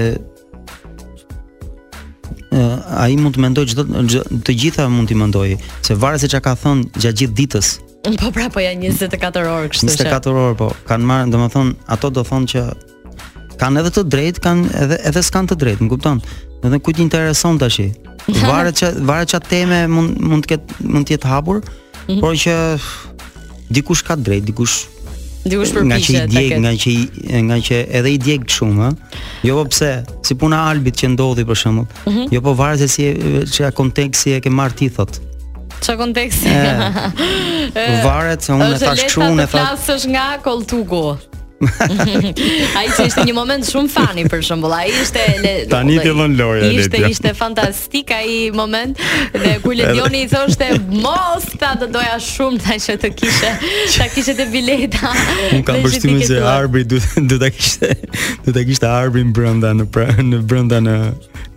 a 2.98 3.06
i 3.12 3.18
mund 3.20 3.36
të 3.38 3.44
mendoj 3.44 3.66
gjithë, 3.72 4.04
të 4.48 4.56
gjitha 4.64 4.88
mund 4.92 5.12
të 5.12 5.20
mendoj, 5.22 5.50
se 5.86 5.98
varet 6.02 6.24
se 6.24 6.32
që 6.32 6.42
ka 6.48 6.56
thënë 6.64 7.02
gjatë 7.04 7.22
gjithë 7.24 7.38
ditës, 7.42 7.74
Po 8.08 8.30
pra, 8.32 8.46
po 8.48 8.62
janë 8.62 8.88
24 8.96 9.50
orë 9.52 9.70
kështu. 9.74 9.88
24 9.90 10.32
orë, 10.40 10.54
po. 10.56 10.70
Kan 10.88 11.04
marrë, 11.04 11.28
domethënë, 11.34 11.74
ato 11.92 12.08
do 12.16 12.22
thonë 12.24 12.48
që 12.54 12.62
kanë 13.62 13.82
edhe 13.82 13.92
të 13.98 14.04
drejtë, 14.16 14.44
kanë 14.46 14.68
edhe 14.86 14.98
edhe 15.12 15.24
s'kan 15.26 15.50
të 15.50 15.58
drejtë, 15.64 15.86
më 15.88 15.92
kupton? 15.94 16.22
Edhe 16.68 16.80
kujt 16.84 17.02
intereson 17.04 17.60
tashi. 17.62 17.90
Varet 18.50 18.78
ç 18.82 18.92
varet 19.08 19.30
ç'a 19.32 19.40
teme 19.50 19.84
mund 19.88 20.18
mund 20.20 20.44
të 20.46 20.56
ketë 20.56 20.86
mund 20.92 21.08
të 21.08 21.16
jetë 21.18 21.32
hapur, 21.32 21.62
mm 21.64 22.08
-hmm. 22.08 22.20
por 22.24 22.36
që 22.44 22.56
dikush 23.78 24.04
ka 24.08 24.16
drejt, 24.20 24.44
dikush 24.50 24.78
dikush 25.48 25.72
përpiqet. 25.72 25.88
Nga 25.88 26.00
që 26.04 26.14
i 26.14 26.24
djeg, 26.36 26.60
nga 26.64 26.74
që 26.82 26.90
i, 26.92 27.42
nga 27.48 27.58
që 27.68 27.76
edhe 28.00 28.10
i 28.12 28.18
djeg 28.20 28.42
shumë, 28.56 28.90
ë. 28.90 29.18
Jo 29.48 29.62
po 29.64 29.70
pse, 29.72 29.92
si 30.28 30.36
puna 30.36 30.58
Albit 30.70 30.96
që 31.02 31.08
ndodhi 31.16 31.44
për 31.48 31.58
shembull. 31.62 31.86
Mm 32.04 32.12
-hmm. 32.12 32.28
Jo 32.36 32.42
po 32.42 32.54
varet 32.54 32.80
se 32.80 32.88
si 32.88 33.04
ç'a 33.54 33.72
konteksti 33.72 34.30
e 34.36 34.40
ke 34.44 34.50
marr 34.50 34.72
ti 34.78 34.90
thot. 34.96 35.14
Ç'a 35.84 35.96
konteksti? 35.98 36.50
varet 38.10 38.44
se 38.44 38.52
unë 38.54 38.80
tash 38.80 39.06
kshu, 39.08 39.22
unë 39.22 39.48
thash. 39.48 39.64
Ose 39.64 39.64
le 39.64 39.72
të 39.72 39.88
flasësh 39.88 40.08
nga 40.14 40.26
Koltugu. 40.44 41.06
Ai 42.78 42.86
që 42.94 43.06
ishte 43.10 43.24
një 43.26 43.34
moment 43.34 43.66
shumë 43.66 43.90
fani 43.90 44.26
për 44.30 44.44
shembull, 44.46 44.74
ai 44.78 44.92
ishte 44.94 45.24
le... 45.42 45.54
Tani 45.72 45.96
ti 46.04 46.12
von 46.18 46.36
Lori. 46.38 46.68
Ishte 46.84 47.00
ishte 47.10 47.32
fantastik 47.38 48.12
ai 48.14 48.52
moment 48.56 49.00
dhe 49.34 49.56
kur 49.64 49.74
Ledioni 49.78 50.22
i 50.28 50.30
thoshte 50.30 50.68
mos 51.02 51.48
ta 51.62 51.72
do 51.82 51.88
doja 51.94 52.20
shumë 52.22 52.62
ta 52.66 52.78
që 52.84 52.98
të 53.06 53.12
kishe, 53.18 53.54
ta 53.96 54.08
kishe 54.14 54.36
të 54.38 54.46
bileta. 54.54 55.10
Un 55.58 55.66
kam 55.68 55.82
përshtymin 55.88 56.22
se 56.30 56.38
Arbi 56.52 56.86
do 56.94 57.02
ta 57.44 57.50
kishte, 57.54 57.92
do 58.46 58.54
ta 58.54 58.66
kishte 58.70 58.92
Arbin 58.94 59.34
brenda 59.34 59.74
në 59.82 59.90
pra, 59.96 60.12
në 60.22 60.44
brenda 60.46 60.82
në 60.86 61.00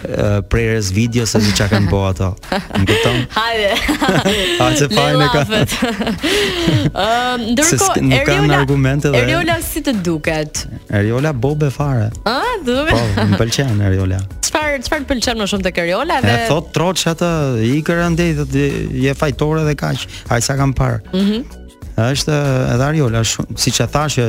Eh, 0.01 0.39
prerës 0.49 0.89
video 0.95 1.27
se 1.29 1.37
si 1.43 1.51
çka 1.53 1.67
kanë 1.75 1.89
bëu 1.91 2.01
ato. 2.09 2.31
Më 2.51 2.85
kupton? 2.89 3.19
Hajde. 3.37 4.47
A 4.65 4.69
të 4.79 4.87
fajin 4.89 5.21
e 5.21 5.27
ka? 5.29 5.43
Ëm, 7.03 7.45
ndërkohë 7.53 7.99
Eriola 8.01 8.47
ka 8.55 8.57
argumente 8.57 9.11
Eriola 9.21 9.59
si 9.65 9.83
të 9.85 9.93
duket? 10.03 10.63
Eriola 10.89 11.31
bobe 11.37 11.69
fare. 11.73 12.07
A, 12.25 12.39
duhet. 12.65 12.95
Po, 12.95 13.27
më 13.33 13.41
pëlqen 13.43 13.83
Eriola. 13.91 14.21
Çfarë, 14.41 14.81
çfarë 14.87 15.05
të 15.05 15.11
pëlqen 15.13 15.41
më 15.43 15.49
shumë 15.53 15.67
tek 15.69 15.81
Eriola 15.85 16.17
dhe 16.25 16.33
E 16.33 16.43
thot 16.49 16.71
troç 16.75 17.05
atë 17.13 17.31
i 17.69 17.77
kërë 17.85 18.09
të 18.49 18.67
je 19.05 19.17
fajtore 19.21 19.67
dhe 19.69 19.77
kaq. 19.79 20.07
Ai 20.33 20.41
sa 20.41 20.57
kanë 20.59 20.77
parë. 20.81 21.01
Mhm. 21.13 21.25
Mm 21.29 21.57
është 22.01 22.33
edhe 22.71 22.85
Ariola 22.87 23.19
shumë 23.27 23.59
siç 23.61 23.81
e 23.83 23.85
thashë 23.93 24.25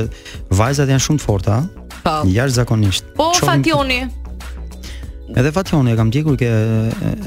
vajzat 0.59 0.91
janë 0.93 1.05
shumë 1.07 1.23
të 1.23 1.25
forta. 1.25 1.61
Po. 2.03 2.19
Jashtëzakonisht. 2.29 3.15
Po 3.17 3.31
Fationi, 3.39 4.03
Edhe 5.37 5.53
Fationi 5.53 5.93
e 5.93 5.97
kam 5.97 6.11
djegur 6.11 6.37
ke 6.37 6.49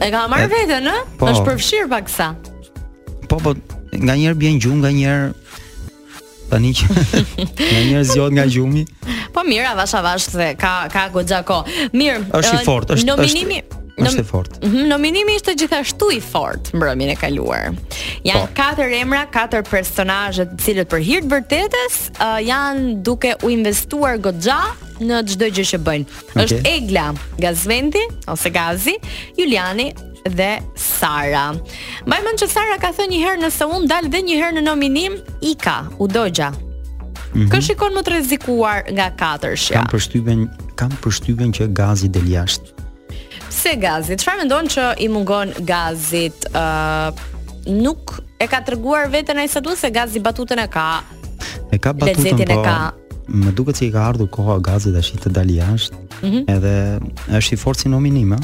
E 0.01 0.09
ka 0.11 0.27
marr 0.29 0.47
veten, 0.49 0.89
ë? 0.91 0.97
Po, 1.17 1.29
është 1.31 1.45
përfshir 1.47 1.87
pak 1.89 2.09
sa. 2.11 2.31
Po, 3.29 3.39
po, 3.41 3.55
nganjëherë 3.95 4.37
bjen 4.37 4.59
gjumë, 4.61 4.81
nganjëherë 4.83 5.31
tani 6.51 6.73
që 6.77 6.89
nganjëherë 7.71 8.03
zgjohet 8.11 8.35
nga 8.37 8.45
gjumi. 8.53 8.83
Po 9.33 9.45
mirë, 9.47 9.71
avash 9.71 9.97
avash 10.03 10.29
se 10.35 10.51
ka 10.61 10.75
ka 10.93 11.07
goxha 11.13 11.41
ko. 11.47 11.63
Mirë. 11.97 12.27
Është 12.37 12.61
i 12.61 12.67
fortë, 12.69 12.99
është. 12.99 13.09
Nominimi 13.09 13.63
është 13.97 14.45
e 14.61 14.67
mhm, 14.67 14.87
Nominimi 14.89 15.35
ishte 15.39 15.53
gjithashtu 15.55 16.09
i 16.13 16.19
fortë 16.23 16.75
mbrëmjen 16.75 17.11
e 17.13 17.15
kaluar. 17.15 17.69
Jan 18.27 18.41
po. 18.43 18.53
katër 18.57 18.91
emra, 18.99 19.21
katër 19.31 19.63
personazhe 19.69 20.45
të 20.51 20.57
cilët 20.65 20.89
për 20.91 21.03
hir 21.07 21.21
të 21.23 21.29
vërtetës 21.31 21.97
uh, 22.15 22.35
janë 22.43 22.97
duke 23.07 23.35
u 23.45 23.51
investuar 23.53 24.17
goxha 24.17 24.59
në 24.99 25.21
çdo 25.31 25.49
gjë 25.57 25.67
që 25.71 25.79
bëjnë. 25.87 26.09
Okay. 26.09 26.43
Është 26.43 26.59
Egla, 26.73 27.07
Gazventi 27.39 28.03
ose 28.31 28.51
Gazi, 28.55 28.97
Juliani 29.39 29.89
dhe 30.25 30.51
Sara. 30.75 31.47
Mbaj 32.05 32.21
mend 32.27 32.41
që 32.43 32.51
Sara 32.51 32.77
ka 32.83 32.91
thënë 32.97 33.15
një 33.15 33.23
herë 33.23 33.41
në 33.45 33.71
un 33.71 33.87
dal 33.87 34.11
dhe 34.11 34.23
një 34.27 34.39
herë 34.41 34.55
në 34.59 34.65
nominim, 34.67 35.15
ika, 35.41 35.79
u 35.99 36.07
dogja. 36.07 36.51
Mm 36.51 37.41
-hmm. 37.41 37.49
Kë 37.51 37.61
shikon 37.61 37.93
më 37.93 38.01
të 38.03 38.11
rezikuar 38.19 38.83
nga 38.91 39.09
katërshja? 39.11 39.75
Kam 39.79 39.87
përshtypjen, 39.91 40.47
kam 40.75 40.91
përshtypjen 41.03 41.51
që 41.53 41.67
Gazi 41.73 42.07
del 42.07 42.27
jashtë. 42.31 42.74
Pse 43.55 43.75
gazi? 43.79 44.17
Çfarë 44.19 44.43
mendon 44.43 44.67
që 44.69 44.87
i 45.01 45.07
mungon 45.11 45.53
gazit? 45.67 46.45
ë 46.51 46.59
uh, 46.59 47.23
nuk 47.73 48.17
e 48.41 48.47
ka 48.51 48.59
treguar 48.67 49.07
veten 49.13 49.39
ai 49.41 49.47
sa 49.51 49.61
duhet 49.63 49.79
se 49.81 49.89
gazi 49.95 50.19
batutën 50.23 50.59
e 50.65 50.67
ka. 50.69 50.89
E 51.73 51.79
ka 51.79 51.95
batutën 51.95 52.51
po. 52.51 52.61
ka. 52.65 52.77
Më 53.25 53.55
duket 53.57 53.79
se 53.79 53.87
i 53.87 53.93
ka 53.95 54.03
ardhur 54.11 54.29
koha 54.33 54.59
gazit 54.61 54.93
tash 54.97 55.13
të 55.23 55.31
dalë 55.37 55.55
jashtë. 55.61 56.01
Mm 56.01 56.29
-hmm. 56.29 56.45
Edhe 56.55 56.75
është 57.39 57.53
i 57.55 57.61
forcë 57.63 57.87
nominim, 57.95 58.35
a? 58.37 58.39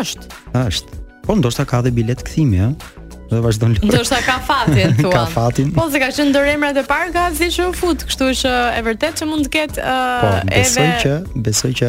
Është. 0.00 0.26
Është. 0.66 0.92
Po 1.26 1.32
ndoshta 1.38 1.64
ka 1.70 1.80
dhe 1.86 1.90
bilet 1.98 2.20
kthimi, 2.26 2.60
ë? 2.66 3.00
Dhe 3.30 3.40
vazhdon 3.46 3.70
lojë. 3.76 3.86
Ndoshta 3.88 4.18
ka 4.28 4.36
fatin 4.50 4.90
ka 5.16 5.24
fatin. 5.38 5.66
Po 5.78 5.84
se 5.94 5.98
ka 6.02 6.10
qenë 6.16 6.30
ndër 6.34 6.44
emrat 6.56 6.76
e 6.82 6.86
parë 6.92 7.10
gazi 7.18 7.46
që 7.56 7.62
u 7.70 7.72
fut, 7.80 7.98
kështu 8.10 8.26
që 8.42 8.52
e 8.78 8.86
vërtet 8.86 9.14
që 9.22 9.32
mund 9.32 9.44
të 9.46 9.50
ketë 9.56 9.76
uh, 9.78 10.22
po, 10.22 10.28
besoj 10.54 10.86
edhe... 10.86 11.02
që 11.04 11.12
besoj 11.48 11.72
që 11.80 11.88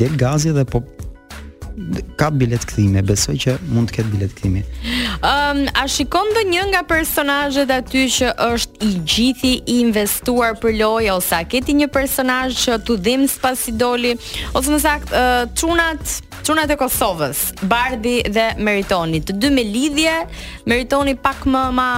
del 0.00 0.14
gazi 0.24 0.50
dhe 0.56 0.64
po 0.74 0.78
ka 2.16 2.30
bilet 2.30 2.64
kthime, 2.68 3.02
besoj 3.06 3.36
që 3.42 3.54
mund 3.72 3.88
të 3.90 3.96
ketë 3.98 4.10
bilet 4.12 4.34
kthimi. 4.38 4.62
Ëm, 4.62 5.18
ehm, 5.18 5.60
um, 5.62 5.62
a 5.82 5.86
shikon 5.90 6.30
ndonjë 6.32 6.64
nga 6.72 6.82
personazhet 6.88 7.72
aty 7.76 8.04
që 8.16 8.32
është 8.46 8.88
i 8.88 8.90
gjithë 9.14 9.50
i 9.54 9.78
investuar 9.82 10.56
për 10.62 10.76
lojë 10.82 11.12
ose 11.16 11.36
a 11.38 11.42
keti 11.46 11.76
një 11.80 11.88
personazh 11.94 12.58
që 12.64 12.78
tu 12.88 12.96
dhim 12.98 13.24
pas 13.42 13.62
doli, 13.80 14.14
ose 14.56 14.72
më 14.74 14.82
saktë 14.88 15.24
uh, 15.24 15.40
çunat 15.56 16.20
Çunat 16.42 16.70
e 16.74 16.74
Kosovës, 16.74 17.36
Bardi 17.70 18.24
dhe 18.34 18.48
Meritoni, 18.58 19.20
të 19.22 19.36
dy 19.38 19.50
me 19.54 19.62
lidhje, 19.62 20.16
Meritoni 20.66 21.14
pak 21.14 21.44
më 21.46 21.60
ma 21.76 21.90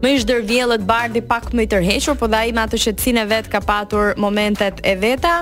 më 0.00 0.10
ish 0.16 0.24
dërvjellët 0.28 0.84
Bardi 0.88 1.20
pak 1.28 1.50
më 1.54 1.64
i 1.64 1.68
tërhequr, 1.74 2.14
por 2.18 2.30
dha 2.32 2.42
ima 2.48 2.64
me 2.64 2.68
atë 2.68 2.78
shqetësinë 2.84 3.22
e 3.24 3.28
vet 3.30 3.48
ka 3.52 3.60
patur 3.64 4.14
momentet 4.20 4.80
e 4.86 4.94
veta. 4.96 5.34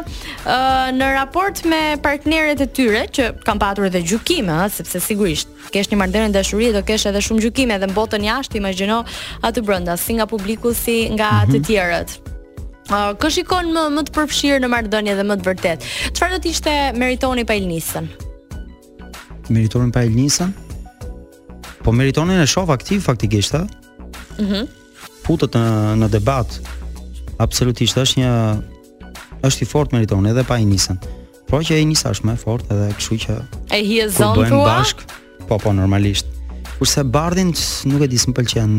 Ë 0.42 0.94
në 0.98 1.10
raport 1.14 1.62
me 1.70 1.80
partneret 2.02 2.60
e 2.60 2.66
tyre 2.74 3.04
që 3.06 3.28
kanë 3.46 3.62
patur 3.62 3.88
edhe 3.88 4.02
gjykime, 4.02 4.50
ëh, 4.66 4.70
sepse 4.80 5.02
sigurisht 5.06 5.48
kesh 5.74 5.90
një 5.92 5.98
marrëdhënie 6.00 6.32
dashurie 6.34 6.72
do 6.72 6.82
kesh 6.86 7.06
edhe 7.10 7.22
shumë 7.22 7.44
gjykime 7.46 7.78
dhe 7.82 7.90
në 7.90 7.96
botën 7.96 8.24
jashtë, 8.26 8.58
imagjino 8.58 9.02
atë 9.46 9.62
brenda, 9.68 9.94
si 10.00 10.16
nga 10.16 10.26
publiku 10.26 10.74
si 10.74 11.08
nga 11.14 11.30
mm 11.30 11.36
-hmm. 11.36 11.54
të 11.54 11.58
tjerët. 11.66 12.10
Kë 13.20 13.28
shikon 13.34 13.64
më 13.76 13.82
më 13.94 14.00
të 14.08 14.12
përfshirë 14.16 14.60
në 14.64 14.68
marrëdhënie 14.74 15.14
dhe 15.18 15.24
më 15.30 15.34
të 15.38 15.44
vërtet? 15.48 15.78
Çfarë 16.14 16.32
do 16.34 16.38
të 16.38 16.46
ishte 16.54 16.72
meritoni 17.02 17.44
pa 17.44 17.54
Ilnisën? 17.60 18.04
Meritoni 19.48 19.90
pa 19.90 20.00
Ilnisën? 20.08 20.50
Po 21.84 21.92
meritonin 21.92 22.40
e 22.42 22.46
shoh 22.46 22.68
aktiv 22.70 22.98
faktikisht, 23.04 23.52
ëh. 23.54 23.66
-hmm. 24.40 24.66
Futët 25.26 25.56
në, 25.58 25.62
në 26.02 26.08
debat 26.12 26.58
Absolutisht 27.42 27.98
është 28.00 28.24
një 28.24 28.32
është 29.46 29.62
i 29.64 29.68
fort 29.70 29.92
me 29.94 30.00
edhe 30.30 30.44
pa 30.46 30.56
i 30.58 30.66
njësën 30.66 30.98
Po 31.48 31.62
që 31.64 31.78
e 31.78 31.82
i 31.82 31.86
njësë 31.88 32.10
është 32.12 32.28
me 32.28 32.36
fort 32.36 32.66
edhe 32.72 32.90
këshu 32.98 33.18
që 33.26 33.36
E 33.78 33.82
hi 33.86 34.00
zonë 34.12 34.48
të 34.50 35.08
Po, 35.48 35.58
po, 35.62 35.72
normalisht 35.72 36.26
Kurse 36.78 37.02
bardin 37.04 37.54
nuk 37.90 38.04
e 38.04 38.08
disë 38.10 38.30
më 38.32 38.36
pëlqen 38.40 38.74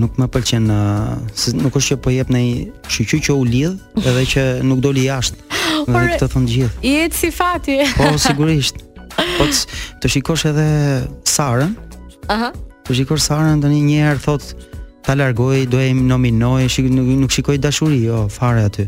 Nuk 0.00 0.14
më 0.16 0.28
pëlqen 0.32 0.70
uh, 0.72 1.48
nuk 1.58 1.74
është 1.76 1.92
që 1.92 1.96
po 2.00 2.12
jep 2.14 2.30
në 2.32 2.40
shiqë 2.88 3.18
që 3.26 3.34
u 3.36 3.42
lidh, 3.44 3.74
edhe 4.00 4.22
që 4.30 4.44
nuk 4.64 4.78
doli 4.80 5.02
jashtë. 5.04 5.36
Do 5.84 5.92
të 5.92 6.04
këtë 6.14 6.28
të 6.32 6.42
gjithë. 6.54 6.84
I 6.88 6.92
si 7.12 7.28
fati. 7.30 7.76
Po 7.98 8.08
sigurisht. 8.24 8.80
Po 9.36 9.50
të 9.52 10.12
shikosh 10.16 10.46
edhe 10.48 10.64
Sarën. 11.28 11.76
Aha. 12.32 12.48
Po 12.84 12.94
shikoj 12.94 13.18
Sara 13.22 13.54
tani 13.62 13.78
një 13.86 13.98
herë 14.08 14.22
thot 14.24 14.44
ta 15.06 15.14
largoj, 15.18 15.64
do 15.70 15.80
e 15.82 15.90
nominoj, 15.94 16.64
shik 16.70 16.86
nuk, 16.90 17.08
nuk 17.24 17.32
shikoj 17.34 17.58
dashuri, 17.62 18.00
jo, 18.08 18.24
fare 18.30 18.64
aty. 18.68 18.86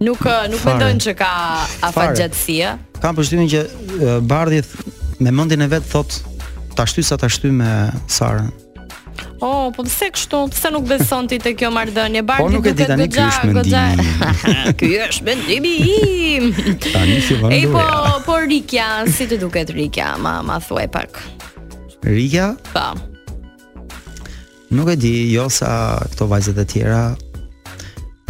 Nuk 0.00 0.20
nuk 0.48 0.64
mendon 0.64 1.00
se 1.04 1.14
ka 1.16 1.28
afatgjatësi. 1.88 2.58
Kam 3.00 3.16
përshtymin 3.16 3.50
që 3.52 4.22
Bardhi 4.28 4.62
me 5.24 5.32
mendin 5.36 5.64
e 5.64 5.68
vet 5.72 5.84
thot 5.88 6.16
ta 6.76 6.86
shty 6.88 7.04
sa 7.04 7.18
ta 7.20 7.28
shty 7.32 7.52
me 7.52 7.68
Sara. 8.08 8.46
Oh, 9.44 9.68
po 9.72 9.82
pse 9.84 10.10
kështu? 10.12 10.38
Pse 10.52 10.68
nuk 10.72 10.84
beson 10.88 11.26
ti 11.28 11.38
te 11.40 11.54
kjo 11.56 11.70
marrëdhënie? 11.72 12.22
Bardhi 12.24 12.44
po 12.44 12.50
nuk 12.60 12.68
e 12.68 12.74
di 12.76 12.88
tani 12.88 13.06
ky 13.10 13.20
është 13.24 13.48
mendimi. 13.52 14.08
Ky 14.80 14.90
është 15.08 15.26
mendimi 15.28 15.76
im. 16.28 16.50
Ai 17.48 17.64
po, 17.72 17.84
po 18.28 18.36
Rikja, 18.44 18.92
si 19.12 19.28
të 19.28 19.40
duket 19.40 19.72
Rikja, 19.76 20.14
ma 20.20 20.38
ma 20.44 20.60
thuaj 20.60 20.88
pak. 20.92 21.22
Rika? 22.02 22.56
Pa. 22.72 22.94
Nuk 24.70 24.88
e 24.88 24.96
di, 24.96 25.32
jo 25.34 25.48
sa 25.52 25.98
këto 26.12 26.28
vajzat 26.30 26.60
e 26.62 26.66
tjera 26.68 27.02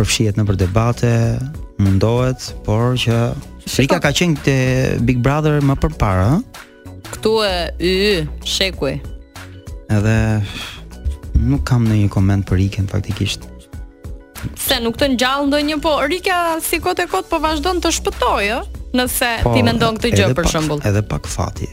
përfshihet 0.00 0.38
në 0.40 0.46
për 0.48 0.56
debate, 0.62 1.10
mundohet, 1.84 2.52
por 2.64 2.96
që 2.98 3.16
Rika 3.70 4.00
ka 4.02 4.10
qenë 4.10 4.38
këte 4.40 4.54
Big 5.06 5.20
Brother 5.22 5.58
më 5.62 5.76
përpara, 5.82 6.30
ëh? 6.40 6.98
Ktu 7.10 7.32
e 7.44 7.54
y, 7.76 8.26
shekuj. 8.46 8.96
Edhe 9.92 10.16
nuk 11.40 11.64
kam 11.68 11.84
ndonjë 11.90 12.10
koment 12.14 12.46
për 12.48 12.62
në 12.62 12.86
faktikisht. 12.90 13.46
Se 14.56 14.78
nuk 14.80 14.96
të 14.96 15.12
ngjall 15.14 15.50
ndonjë, 15.50 15.80
po 15.84 15.94
Rika 16.08 16.56
si 16.64 16.80
kote 16.80 17.04
e 17.04 17.10
kot 17.12 17.28
po 17.28 17.38
vazhdon 17.44 17.80
të 17.84 17.92
shpëtojë, 17.98 18.62
ëh? 18.62 18.76
Nëse 18.90 19.34
po, 19.44 19.52
ti 19.54 19.62
mendon 19.62 19.94
këtë 20.00 20.16
gjë 20.16 20.32
për 20.40 20.48
shembull. 20.50 20.80
Edhe 20.88 21.04
pak 21.06 21.28
fati. 21.30 21.68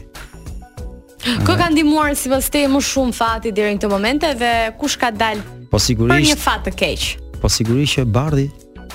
Kë 1.28 1.54
ka 1.60 1.66
ndihmuar 1.68 2.14
sipas 2.16 2.46
te 2.48 2.62
më 2.72 2.78
shumë 2.88 3.12
fati 3.16 3.50
deri 3.52 3.74
në 3.76 3.82
këtë 3.82 3.88
moment 3.92 4.22
edhe 4.30 4.50
kush 4.80 4.94
ka 5.02 5.10
dalë? 5.12 5.42
Po 5.68 5.76
sigurisht. 5.76 6.14
Për 6.14 6.22
një 6.24 6.36
fat 6.40 6.62
të 6.64 6.72
keq. 6.80 7.02
Po 7.42 7.50
sigurisht 7.52 7.98
që 7.98 8.04
Bardhi 8.08 8.46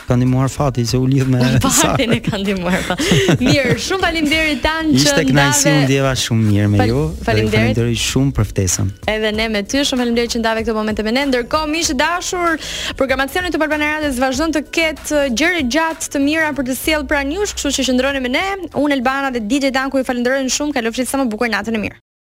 ka 0.08 0.16
ndihmuar 0.18 0.48
fati 0.50 0.82
se 0.90 0.98
u 0.98 1.04
lidh 1.06 1.28
me 1.30 1.38
Bardhin 1.62 2.16
e 2.16 2.18
ka 2.26 2.40
ndihmuar. 2.42 2.98
Mirë, 3.38 3.76
shumë 3.86 4.02
faleminderit 4.02 4.64
tan 4.66 4.90
që 4.90 4.96
ndave. 4.96 5.04
Ishte 5.04 5.26
kënaqësi 5.30 5.74
u 5.76 5.84
ndjeva 5.84 6.14
shumë 6.24 6.46
mirë 6.50 6.72
me 6.74 6.88
ju. 6.90 7.04
Faleminderit 7.30 8.02
shumë 8.02 8.34
për 8.40 8.48
ftesën. 8.50 8.90
Edhe 9.14 9.32
ne 9.38 9.46
me 9.54 9.62
ty 9.70 9.84
shumë 9.86 10.02
faleminderit 10.02 10.34
që 10.34 10.42
ndave 10.42 10.64
këtë 10.66 10.76
moment 10.80 11.02
me 11.06 11.14
ne. 11.14 11.26
Ndërkohë 11.30 11.70
mish 11.76 11.92
të 11.94 11.98
dashur, 12.02 12.58
programacioni 12.98 13.52
i 13.52 13.54
Topalbana 13.60 13.92
Radios 14.00 14.18
vazhdon 14.26 14.56
të 14.58 14.64
ketë 14.80 15.20
uh, 15.22 15.28
gjëra 15.38 15.68
gjatë 15.78 16.10
të 16.16 16.24
mira 16.26 16.50
për 16.58 16.72
të 16.72 16.78
sjellë 16.82 17.08
pranjush, 17.14 17.54
kështu 17.60 17.76
që 17.78 17.86
qëndroni 17.92 18.24
me 18.26 18.34
ne. 18.40 18.48
Unë 18.82 18.98
Elbana 18.98 19.30
dhe 19.38 19.44
DJ 19.46 19.70
Danku 19.78 20.02
ju 20.02 20.08
falenderojnë 20.10 20.50
shumë. 20.58 20.76
Kalofshit 20.80 21.12
sa 21.14 21.22
më 21.22 21.28
bukur 21.36 21.54
natën 21.54 21.78
e 21.78 21.84
mirë. 21.86 22.02